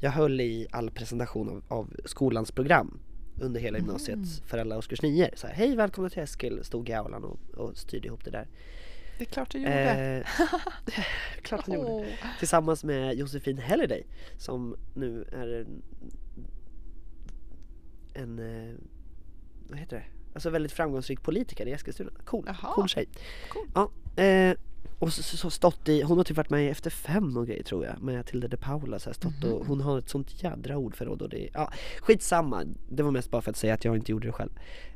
[0.00, 3.00] jag höll i all presentation av, av skolans program
[3.40, 4.28] under hela gymnasiet Mm.
[4.46, 5.30] för alla årskurs nio.
[5.34, 8.48] Så här, hej välkomna till Eskil, stod i aulan och, och styrde ihop det där.
[9.18, 10.24] Det är klart du gjorde.
[10.26, 10.46] Eh,
[11.42, 11.90] klart jag gjorde.
[11.90, 12.04] Åh.
[12.38, 14.06] Tillsammans med Josefin Halliday
[14.38, 15.82] som nu är en,
[18.14, 18.74] en eh,
[19.68, 20.04] vad heter det?
[20.34, 22.10] Alltså väldigt framgångsrik politiker i Eskilstuna.
[22.24, 22.74] Cool, Jaha.
[22.74, 23.08] cool tjej.
[23.48, 23.66] Cool.
[23.74, 23.90] Ja,
[24.22, 24.56] eh,
[24.98, 27.46] och så, så, så stått i, hon har typ varit med i Efter fem och
[27.46, 30.42] grejer tror jag med Tilde de Paula så här stått och hon har ett sånt
[30.42, 32.64] jädra ordförråd och det, ja skitsamma.
[32.88, 34.50] Det var mest bara för att säga att jag inte gjorde det själv.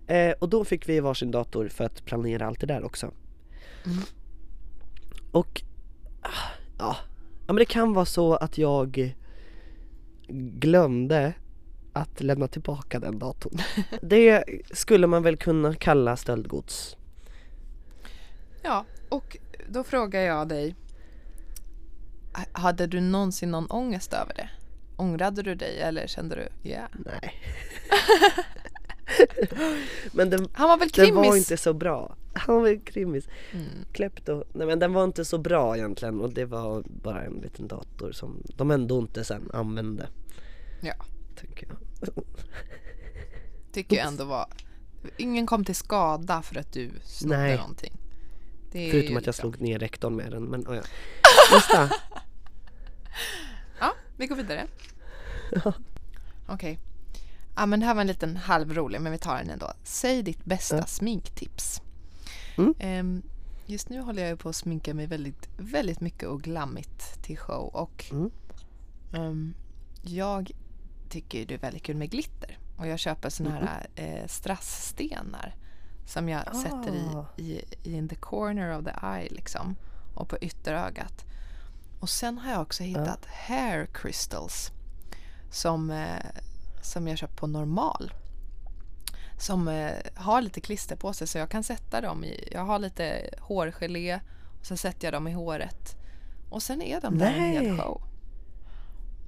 [0.06, 3.12] Eh, och då fick vi varsin dator för att planera allt det där också.
[3.86, 3.98] Mm.
[5.30, 5.62] Och
[6.78, 6.96] ja,
[7.46, 9.14] ja men det kan vara så att jag
[10.58, 11.32] glömde
[11.92, 13.58] att lämna tillbaka den datorn.
[14.02, 16.96] Det skulle man väl kunna kalla stöldgods.
[18.62, 19.36] Ja, och
[19.68, 20.74] då frågar jag dig.
[22.52, 24.50] Hade du någonsin någon ångest över det?
[24.96, 26.88] Ångrade du dig eller kände du, ja.
[26.92, 27.34] Nej.
[30.12, 31.28] men den, Han var väl den krimmis?
[31.28, 32.16] var inte så bra.
[32.46, 33.28] Han var väl krimmis.
[33.52, 33.66] Mm.
[33.92, 34.44] Klepto.
[34.52, 38.12] Nej men den var inte så bra egentligen och det var bara en liten dator
[38.12, 40.08] som de ändå inte sen använde.
[40.80, 40.94] Ja,
[41.36, 42.14] Tänker jag.
[43.72, 44.46] tycker jag ändå var...
[45.16, 47.56] Ingen kom till skada för att du snodde Nej.
[47.56, 47.92] någonting.
[48.72, 50.82] Förutom ju att jag liksom- slog ner rektorn med den men oh ja.
[51.52, 51.90] Nästa.
[53.80, 54.66] Ja, vi går vidare.
[56.48, 56.78] Okej.
[57.56, 59.72] Ja, men det här var en liten halvrolig, men vi tar den ändå.
[59.82, 60.86] Säg ditt bästa Ja.
[60.86, 61.82] sminktips.
[62.58, 62.74] Mm.
[62.78, 63.22] Ehm,
[63.66, 67.68] just nu håller jag på att sminka mig väldigt, väldigt mycket och glammigt till show.
[67.74, 68.30] Och Mm.
[69.12, 69.54] ehm,
[70.02, 70.50] jag
[71.08, 72.58] tycker det är väldigt kul med glitter.
[72.78, 75.54] Och jag köper såna här eh, strassstenar
[76.06, 77.24] som jag sätter Ah.
[77.36, 79.76] i, i, i in the corner of the eye liksom.
[80.14, 81.24] Och på ytterögat.
[82.00, 84.70] Och sen har jag också hittat hair crystals
[85.50, 86.26] som, eh,
[86.82, 88.12] som jag köpt på normal.
[89.38, 92.78] Som eh, har lite klister på sig så jag kan sätta dem i, jag har
[92.78, 94.20] lite hårgelé
[94.60, 95.96] och så sätter jag dem i håret.
[96.50, 97.78] Och sen är de där en hel Nej.
[97.78, 98.02] show.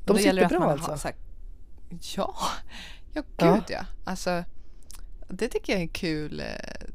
[0.04, 1.08] De sitter bra man alltså?
[1.08, 1.14] Här,
[2.16, 2.34] ja,
[3.12, 3.54] ja Ja.
[3.54, 3.84] gud ja.
[4.04, 4.44] Alltså,
[5.28, 6.86] det tycker jag är en kul, eh,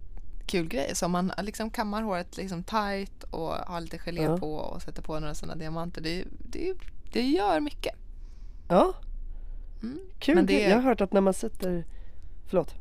[0.46, 0.92] kul grej.
[0.96, 4.38] Så om man liksom kammar håret liksom tight och har lite gelé Ja.
[4.38, 6.02] på och sätter på några sådana diamanter.
[6.02, 6.74] Det, det,
[7.12, 7.96] det gör mycket.
[8.68, 8.94] Ja,
[9.84, 10.00] Mm.
[10.20, 10.46] kul.
[10.46, 11.86] Det- Jag har hört att när man sätter,
[12.48, 12.76] förlåt.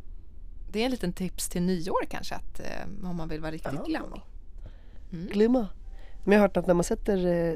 [0.74, 3.72] Det är en liten tips till nyår kanske att eh, om man vill vara riktigt
[3.74, 3.84] Ja.
[3.84, 4.20] glammig.
[5.12, 5.26] Mm.
[5.26, 5.68] Glimma.
[6.24, 7.54] Men jag har hört att när man sätter eh,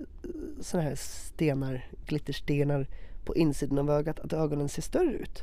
[0.60, 2.86] såna här stenar, glitterstenar
[3.24, 5.42] på insidan av ögat att ögonen ser större ut.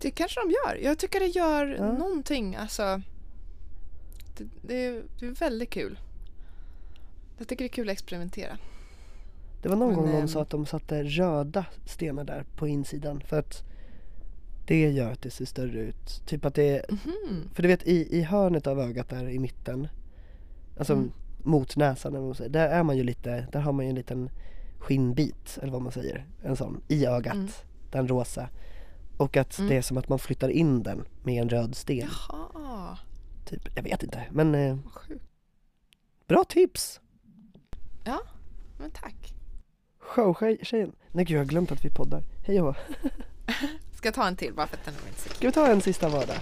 [0.00, 0.84] Det kanske de gör.
[0.84, 1.92] Jag tycker det gör Ja.
[1.92, 2.56] någonting.
[2.56, 3.02] Alltså,
[4.38, 5.98] det, det, är, det är väldigt kul.
[7.38, 8.58] Jag tycker det är kul att experimentera.
[9.62, 12.68] Det var någon Men, gång någon ehm, sa att de satte röda stenar där på
[12.68, 13.62] insidan för att
[14.78, 16.22] det gör att det ser större ut.
[16.26, 17.50] Typ att det Mhm.
[17.54, 19.88] för du vet i, i hörnet av ögat där i mitten,
[20.78, 21.12] alltså Mm.
[21.42, 23.88] mot näsan eller vad man säger, där är man ju lite, där har man ju
[23.88, 24.30] en liten
[24.78, 27.48] skinnbit eller vad man säger, en sån, i ögat, Mm.
[27.90, 28.48] den rosa.
[29.16, 29.68] Och att Mm.
[29.70, 32.08] det är som att man flyttar in den med en röd sten.
[32.28, 32.98] Jaha,
[33.44, 34.76] Typ, jag vet inte, men eh,
[36.28, 37.00] bra tips!
[38.78, 39.34] Men tack.
[39.98, 42.22] Showtjejen, nej gud jag har glömt att vi poddar.
[42.46, 42.76] Hej och.
[44.00, 45.80] Ska jag ta en till bara för att den är inte Ska vi ta en
[45.80, 46.36] sista vardag?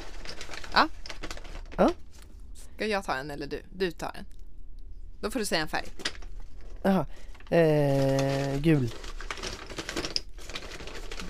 [2.75, 3.63] Ska jag ta en eller du?
[3.73, 4.25] Du tar en.
[5.21, 5.89] Då får du säga en färg.
[6.83, 7.07] Jaha,
[7.51, 8.95] eh, gul.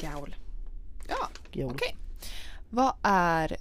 [0.00, 0.36] Gaul.
[1.08, 1.28] Ja,
[1.64, 1.96] okej.
[2.70, 3.56] Vad är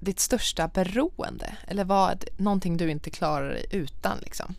[0.00, 1.56] ditt största beroende?
[1.66, 4.54] Eller vad, någonting du inte klarar dig utan liksom?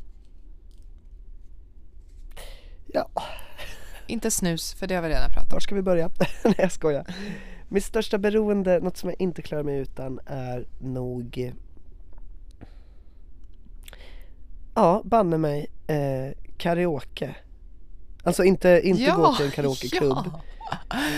[2.85, 3.09] Ja,
[4.09, 5.61] Inte snus, för det har vi redan pratat var om.
[5.61, 6.09] ska vi börja?
[6.43, 7.05] nej jag skojar.
[7.67, 11.53] Mitt största beroende, något som jag inte klarar mig utan är nog
[14.75, 17.35] Ja, banne mig eh, karaoke.
[18.23, 20.17] Alltså inte, inte gå till en karaokeklubb.
[20.25, 20.41] Ja.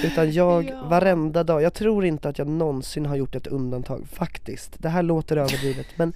[0.04, 0.88] Utan jag Ja.
[0.90, 4.76] varenda dag, jag tror inte att jag någonsin har gjort ett undantag faktiskt.
[4.78, 6.14] Det här låter överdrivet men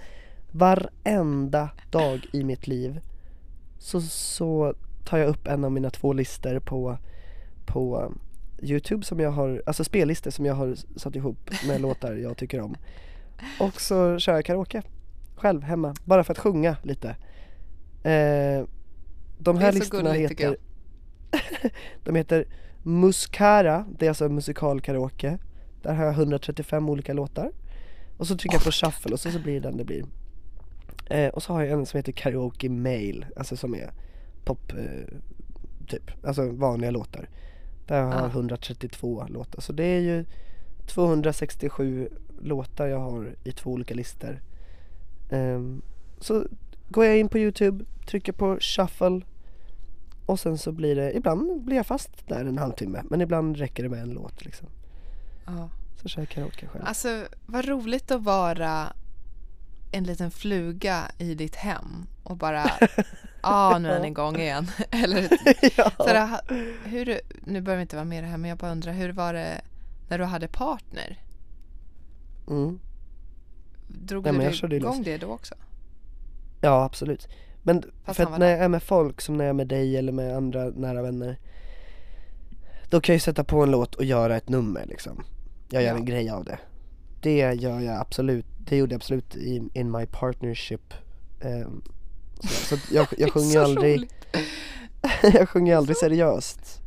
[0.51, 2.99] varenda dag i mitt liv
[3.80, 4.73] så, så
[5.06, 6.97] tar jag upp en av mina två listor på,
[7.66, 8.14] på
[8.62, 12.62] Youtube som jag har, alltså spellistor som jag har satt ihop med låtar jag tycker
[12.62, 12.76] om.
[13.60, 14.82] Och så kör jag karaoke
[15.36, 17.10] själv hemma, bara för att sjunga lite.
[18.03, 18.66] Eh,
[19.38, 20.58] de här listorna gulligt, heter
[22.03, 22.45] De heter
[22.84, 25.38] Muscara, det är alltså musikal karaoke.
[25.82, 27.51] Där har jag 135 olika låtar.
[28.18, 30.06] Och så trycker jag på shuffle och så, så blir det den det blir.
[31.10, 33.91] Eh, och så har jag en som heter Karaoke Mail, alltså som är
[34.46, 35.18] pop, eh,
[35.88, 37.30] typ, alltså vanliga låtar.
[37.88, 38.28] Där har jag Ah.
[38.28, 40.26] 132 låtar, så det är ju
[40.86, 42.10] 267
[42.41, 44.41] låtar jag har i två olika listor.
[45.32, 45.82] Ehm,
[46.20, 46.46] så
[46.89, 49.22] går jag in på Youtube, trycker på shuffle
[50.26, 53.84] och sen så blir det, ibland blir jag fast där en halvtimme men ibland räcker
[53.84, 54.68] det med en låt liksom.
[55.46, 55.70] Ja.
[56.02, 56.86] Så kör jag karaoke själv.
[56.88, 58.93] Alltså, vad roligt att vara
[59.96, 62.64] en liten fluga i ditt hem och bara,
[63.41, 64.68] ah, nu är den igång igen.
[64.91, 65.22] Eller,
[65.78, 65.91] ja.
[65.98, 66.39] så här,
[66.86, 69.10] hur, nu behöver vi inte vara med i det här, men jag bara undrar, hur
[69.10, 69.62] var det
[70.08, 71.22] när du hade partner?
[72.48, 72.80] Mm.
[73.88, 75.56] Drog Nej, du igång det då också?
[76.62, 77.28] ja absolut.
[77.64, 79.98] Men Fast för att när jag är med folk, som när jag är med dig
[79.98, 81.39] eller med andra nära vänner
[82.89, 85.24] Då kan jag ju sätta på en låt och göra ett nummer liksom
[85.70, 85.96] Jag gör Ja.
[85.96, 86.58] en grej av det
[87.22, 90.93] Det gör jag absolut, det gjorde jag absolut i, in my partnership
[91.41, 91.82] Ehm,
[92.39, 94.09] så, så jag, jag sjunger aldrig
[95.34, 96.82] jag sjunger aldrig seriöst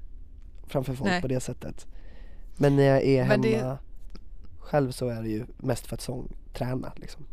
[0.66, 1.22] framför folk Nej.
[1.22, 1.87] på det sättet
[2.57, 3.79] Men när jag är Men hemma det-
[4.59, 7.26] själv så är det ju mest för att sångträna liksom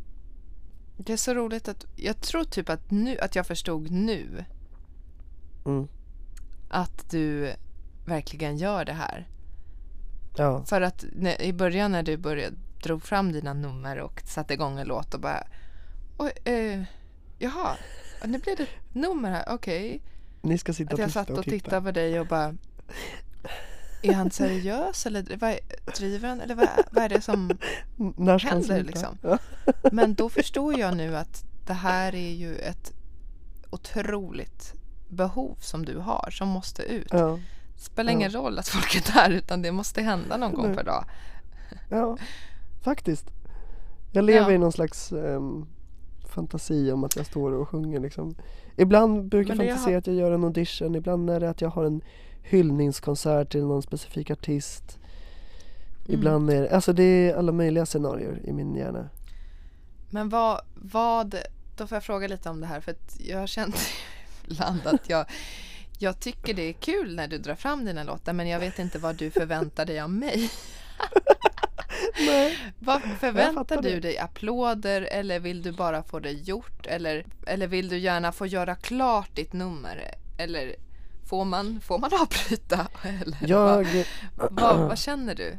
[0.98, 4.46] Det är så roligt att, jag tror typ att nu, att jag förstod nu
[5.66, 5.88] mm.
[6.70, 7.54] att du
[8.06, 9.28] verkligen gör det här.
[10.38, 12.56] Ja, För att när, i början när du började,
[12.86, 15.44] drog fram dina nummer och satte igång en låt och bara
[16.18, 16.84] Oj, eh,
[17.40, 17.76] jaha,
[18.26, 20.02] nu blev det ett nummer här, okej.
[20.42, 22.56] ni ska sitta Att jag satt och titta tittade på dig och bara
[24.02, 25.56] Är han seriös eller vad,
[25.98, 27.58] driver han eller vad, vad är det som
[27.98, 29.18] När ska händer, liksom?
[29.22, 29.38] Ja.
[29.92, 32.94] Men då förstår jag nu att det här är ju ett
[33.70, 34.74] otroligt
[35.10, 37.08] behov som du har som måste ut.
[37.12, 37.40] Ja,
[37.78, 38.18] spelar Ja.
[38.18, 40.76] ingen roll att folk är där utan det måste hända någon gång Nej.
[40.76, 41.06] per dag.
[41.90, 42.18] ja,
[42.86, 43.26] faktiskt.
[44.12, 44.56] Jag lever Ja.
[44.56, 45.66] i någon slags ehm,
[46.28, 48.36] fantasi om att jag står och sjunger liksom.
[48.78, 51.70] Ibland brukar jag fantisera har- att jag gör en audition, ibland är det att jag
[51.70, 52.02] har en
[52.44, 55.00] hyllningskonsert till någon specifik artist.
[56.08, 56.20] Mm.
[56.20, 59.10] Ibland är det, alltså det är alla möjliga scenarier i min hjärna.
[60.10, 61.36] Men vad, vad,
[61.78, 63.76] då får jag fråga lite om det här för att jag har känt
[64.48, 65.26] ibland att jag,
[66.00, 69.00] jag tycker det är kul när du drar fram dina låtar men jag vet inte
[69.00, 70.50] vad du förväntar dig av mig.
[72.20, 72.58] Nej.
[72.80, 74.00] Vad förväntar du det.
[74.00, 74.18] dig?
[74.18, 76.88] Applåder eller vill du bara få det gjort?
[76.88, 80.16] Eller, eller vill du gärna få göra klart ditt nummer?
[80.38, 80.76] Eller
[81.26, 82.88] får man, får man avbryta?
[83.04, 84.06] Eller vad, Jag,
[84.36, 85.58] vad, vad känner du?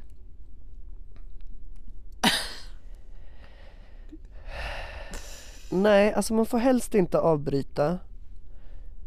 [5.70, 7.98] nej alltså man får helst inte avbryta.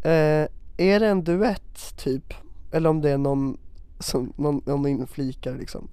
[0.04, 0.48] Eh,
[0.78, 2.34] är det en duett typ,
[2.72, 3.58] eller om det är någon
[4.00, 5.90] som någon, någon inflikar liksom.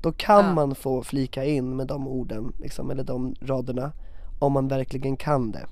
[0.00, 0.54] Då kan Ja.
[0.54, 3.92] man få flika in med de orden liksom, eller de raderna.
[4.38, 5.66] Om man verkligen kan det.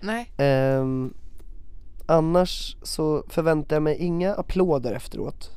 [0.00, 1.14] Nej, Ehm,
[2.06, 5.50] annars så förväntar jag mig inga applåder efteråt.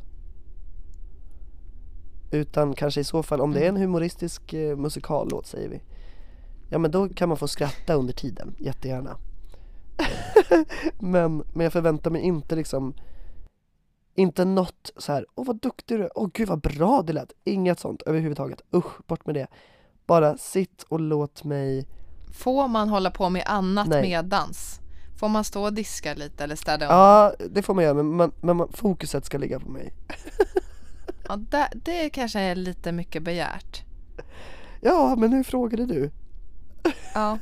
[2.32, 5.82] Utan kanske i så fall, om det är en humoristisk eh, musikallåt säger vi.
[6.70, 9.18] Ja men då kan man få skratta under tiden, jättegärna.
[11.00, 12.94] men, men jag förväntar mig inte liksom
[14.16, 17.32] inte något så här, åh vad duktig du är, åh gud vad bra det lät.
[17.44, 19.48] Inget sånt överhuvudtaget, usch bort med det.
[20.06, 21.88] Bara sitt och låt mig
[22.34, 24.02] får man hålla på med annat Nej.
[24.02, 24.80] medans?
[25.20, 26.96] Får man stå och diska lite eller städa om?
[26.96, 29.94] Ja, det får man göra men, man, men man, fokuset ska ligga på mig.
[31.28, 33.84] Ja, det, det kanske är lite mycket begärt.
[34.82, 36.12] Ja, men hur frågade du?
[37.14, 37.38] Ja.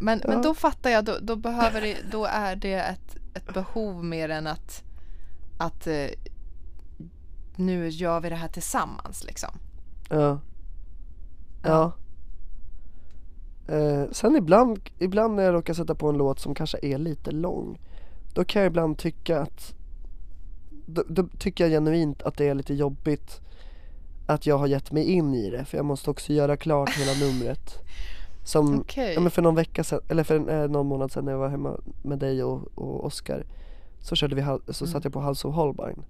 [0.00, 0.42] Men, men Ja.
[0.42, 4.46] då fattar jag, då, då, behöver det, då är det ett, ett behov mer än
[4.46, 4.83] att,
[5.64, 6.06] att eh,
[7.56, 9.50] nu gör vi det här tillsammans liksom.
[10.08, 10.40] Ja.
[11.62, 11.92] Ja.
[13.68, 17.30] Eh, sen ibland, ibland när jag råkar sätta på en låt som kanske är lite
[17.30, 17.80] lång
[18.34, 19.74] Då kan jag ibland tycka att
[20.86, 23.40] då, då tycker jag genuint att det är lite jobbigt
[24.26, 27.26] Att jag har gett mig in i det för jag måste också göra klart hela
[27.26, 27.78] numret
[28.44, 29.14] Som, Okej.
[29.14, 31.38] ja men för någon vecka sedan, eller för en, eh, någon månad sedan när jag
[31.38, 33.44] var hemma med dig och, och Oscar
[34.04, 34.92] Så körde vi, så Mm.
[34.92, 36.02] satte jag på House of Holbein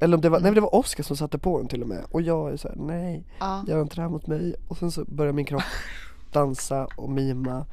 [0.00, 0.54] Eller om det var, nej Mm.
[0.54, 3.24] det var Oscar som satte på den till och med och jag är såhär, nej
[3.40, 3.64] Ja.
[3.68, 5.62] gör inte det här mot mig och sen så börjar min kropp
[6.32, 7.66] dansa och mima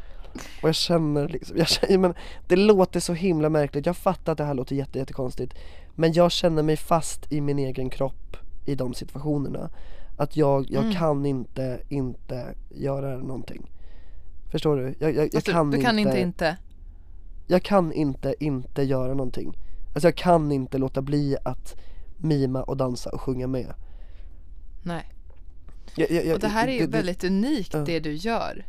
[0.61, 2.13] och jag känner liksom, jag känner, men
[2.47, 5.53] det låter så himla märkligt, jag fattar att det här låter jätte, jättekonstigt
[5.95, 9.69] Men jag känner mig fast i min egen kropp i de situationerna.
[10.17, 10.95] Att jag, jag Mm.
[10.95, 13.71] kan inte, inte göra någonting.
[14.51, 14.83] Förstår du?
[14.99, 16.57] Jag, jag, jag Alltså, kan, du kan inte, inte inte.
[17.47, 19.57] Jag kan inte, inte göra någonting.
[19.93, 21.75] Alltså jag kan inte låta bli att
[22.17, 23.73] mima och dansa och sjunga med.
[24.83, 25.13] Nej.
[25.95, 27.79] Jag, jag, jag, Och det här är ju det- det- väldigt unikt ja.
[27.79, 28.65] det du gör.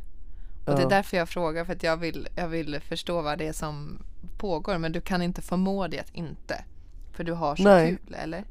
[0.66, 3.46] Och det är därför jag frågar för att jag vill, jag vill förstå vad det
[3.46, 4.02] är som
[4.38, 6.64] pågår men du kan inte förmå dig att inte.
[7.12, 7.88] För du har så Nej.
[7.88, 8.44] kul eller?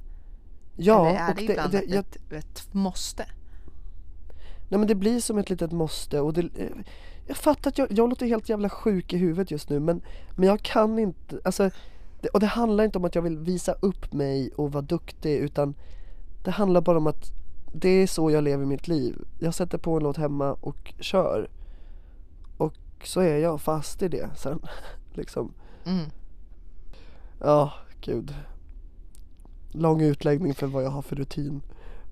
[0.76, 3.26] Ja, eller är och det det, ibland det, ett, ett, måste?
[4.70, 6.50] nej men det blir som ett litet måste och det,
[7.28, 10.02] jag fattar att jag, jag låter helt jävla sjuk i huvudet just nu men,
[10.36, 11.70] men jag kan inte, alltså
[12.22, 15.38] det, och det handlar inte om att jag vill visa upp mig och vara duktig
[15.38, 15.76] utan
[16.44, 17.32] det handlar bara om att
[17.74, 19.16] det är så jag lever mitt liv.
[19.40, 21.50] Jag sätter på en låt hemma och kör.
[22.58, 22.74] Och
[23.04, 24.60] så är jag fast i det sen.
[25.14, 25.54] liksom.
[25.86, 26.06] Mm.
[27.40, 28.36] Ja, gud.
[29.72, 31.62] Lång utläggning för vad jag har för rutin.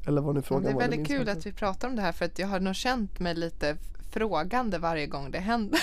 [0.07, 2.11] Eller vad nu Men frågan det är väldigt kul att vi pratar om det här
[2.11, 3.77] för att jag har nog känt mig lite
[4.19, 5.79] frågande varje gång det händer.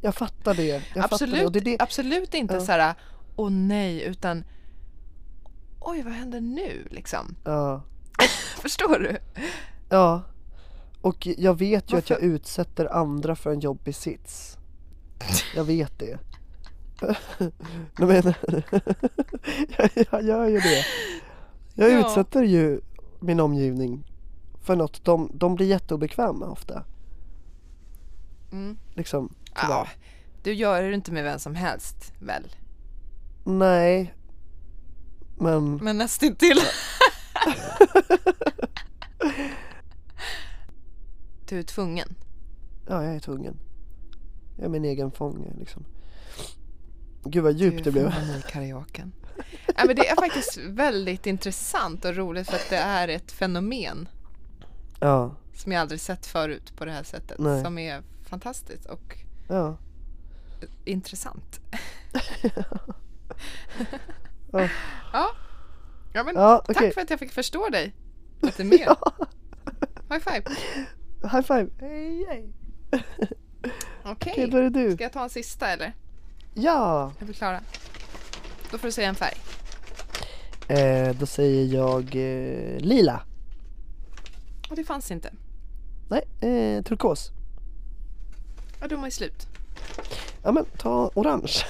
[0.00, 0.64] Jag fattar det.
[0.66, 1.04] Jag fattar det.
[1.04, 1.76] absolut, Och det, är det.
[1.80, 2.60] absolut inte Ja.
[2.60, 2.94] så här
[3.36, 4.44] åh nej utan
[5.80, 7.36] oj vad händer nu liksom.
[7.44, 7.82] Ja.
[8.60, 9.16] Förstår du?
[9.88, 10.22] ja.
[11.00, 14.56] Och jag vet ju att jag utsätter andra för en jobbig sits.
[15.56, 16.18] Jag vet det.
[17.98, 18.34] Nej men,
[19.78, 20.84] jag, jag gör ju det.
[21.74, 21.98] Jag Ja.
[22.08, 22.80] utsätter ju
[23.20, 24.04] min omgivning
[24.62, 25.04] för något.
[25.04, 26.84] De, de blir jätteobekväma ofta.
[28.52, 28.78] Mm.
[28.94, 29.88] Liksom, Ja, tyvärr.
[30.42, 32.54] du gör det inte med vem som helst väl?
[33.44, 34.14] Nej.
[35.38, 36.58] Men, Men nästintill.
[41.48, 42.14] du är tvungen.
[42.88, 43.56] ja jag är tvungen.
[44.56, 45.84] Jag är min egen fånge liksom.
[47.24, 48.10] Gud vad Du djupt det blev.
[48.10, 49.12] fången i karaoken.
[49.76, 54.08] Ja, men det är faktiskt väldigt intressant och roligt för att det är ett fenomen
[55.00, 57.38] Ja, som jag aldrig sett förut på det här sättet.
[57.38, 57.64] Nej.
[57.64, 59.18] Som är fantastiskt och
[59.48, 59.76] ja.
[60.84, 61.60] intressant.
[64.52, 64.68] Ja.
[65.12, 65.30] ja.
[66.12, 66.92] ja, men Ja, tack okej.
[66.92, 67.94] för att jag fick förstå dig
[68.42, 68.96] lite mer.
[70.10, 70.42] High five.
[71.22, 71.68] High five!
[71.80, 72.52] Hej, hej.
[74.04, 74.92] Okej, det du.
[74.94, 75.92] ska jag ta en sista eller?
[76.54, 77.12] Ja!
[77.20, 77.60] Är vi klara?
[78.70, 79.36] Då får du säga en färg.
[80.68, 83.22] Eh, då säger jag eh, lila.
[84.70, 85.32] Och det fanns inte.
[86.08, 87.32] Nej, eh, turkos.
[88.80, 89.48] Ja, de i slut.
[90.42, 91.64] Ja men ta orange.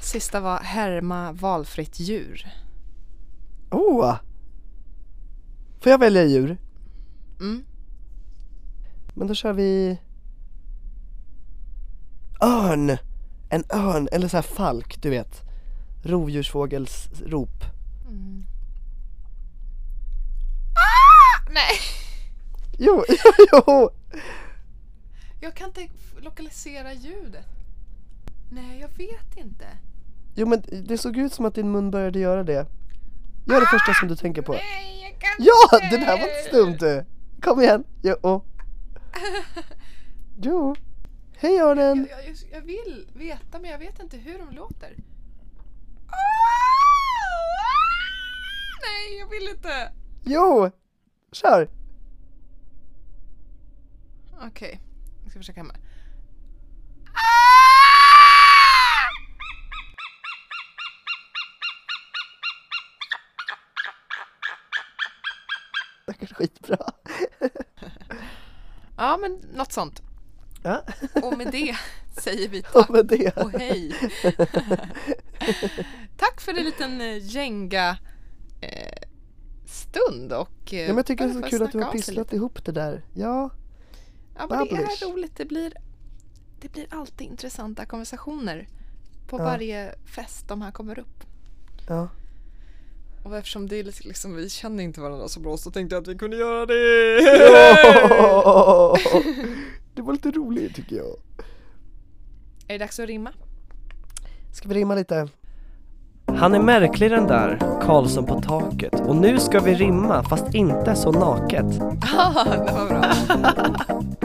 [0.00, 2.46] Sista var härma valfritt djur.
[3.70, 4.16] Oh!
[5.80, 6.56] Får jag välja djur?
[7.40, 7.64] Mm.
[9.14, 9.98] Men då kör vi
[12.40, 12.96] Örn!
[13.50, 15.42] En örn, eller så här falk, du vet
[16.02, 17.64] Rovdjursfågels rop
[20.74, 21.50] Ah!
[21.50, 21.93] Nej!
[22.78, 23.32] Jo, jo,
[23.66, 23.90] jo!
[25.40, 25.88] Jag kan inte
[26.20, 27.46] lokalisera ljudet.
[28.50, 29.66] Nej, jag vet inte.
[30.34, 32.66] Jo men det såg ut som att din mun började göra det
[33.46, 35.78] Gör det första som du tänker på Nej, jag kan Ja!
[35.84, 35.96] inte.
[35.96, 37.04] Det där var inte stumt du!
[37.42, 37.84] Kom igen!
[38.02, 38.44] Jo!
[40.42, 40.76] Jo!
[41.36, 42.06] Hej örnen!
[42.10, 44.94] Jag, jag, jag vill veta, men jag vet inte hur de låter.
[46.06, 46.14] Ah!
[48.82, 49.92] Nej, jag vill inte.
[50.24, 50.70] Jo!
[51.32, 51.68] Kör!
[54.46, 54.80] Okej,
[55.22, 55.74] jag ska försöka hemma.
[66.06, 66.76] Säkert skitbra
[68.96, 70.02] Ja, men något sånt.
[70.62, 70.82] Ja,
[71.22, 71.76] Och med det
[72.20, 73.94] säger vi och tack med det och hej.
[76.16, 77.98] tack för en liten eh, gänga
[78.60, 79.08] eh,
[79.66, 82.32] stund och eh, Ja men jag tycker det är så kul att du har pysslat
[82.32, 83.50] ihop det där Ja,
[84.36, 85.36] Ja, men det är roligt.
[85.36, 85.72] Det blir,
[86.60, 88.68] det blir alltid intressanta konversationer
[89.28, 89.44] på Ja.
[89.44, 91.24] varje fest de här kommer upp.
[91.88, 92.08] ja
[93.24, 96.02] Och eftersom det är lite liksom, vi känner inte varandra så bra så tänkte jag
[96.02, 97.20] att vi kunde göra det.
[98.18, 98.96] Ja!
[99.94, 101.06] Det var lite roligt tycker jag
[102.68, 103.30] Är det dags att rimma?
[104.52, 105.28] Ska vi rimma lite?
[106.26, 109.00] Han är märklig den där, Karlsson på taket.
[109.00, 111.66] Och nu ska vi rimma, fast inte så naket.
[112.16, 113.14] Ah, det var bra.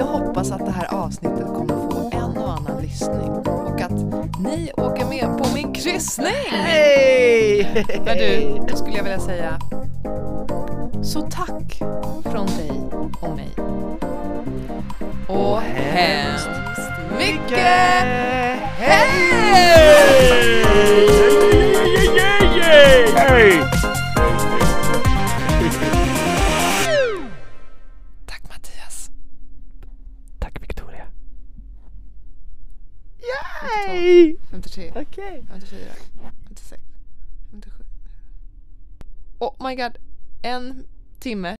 [0.00, 3.92] Jag hoppas att det här avsnittet kommer få en och annan lyssning och att
[4.40, 6.50] ni åker med på min kryssning.
[6.50, 7.84] Hej!
[8.04, 9.58] Men du, då skulle jag vilja säga
[11.02, 11.78] så tack
[12.24, 13.50] från dig och mig.
[15.28, 16.48] Och hemskt
[17.18, 18.20] mycket
[23.14, 23.79] Tack
[34.50, 35.42] 53, Okej.
[35.48, 35.94] 54,
[36.48, 36.80] 56,
[37.50, 37.80] 57.
[39.40, 39.98] Oh my god.
[40.42, 40.86] En
[41.20, 41.54] timme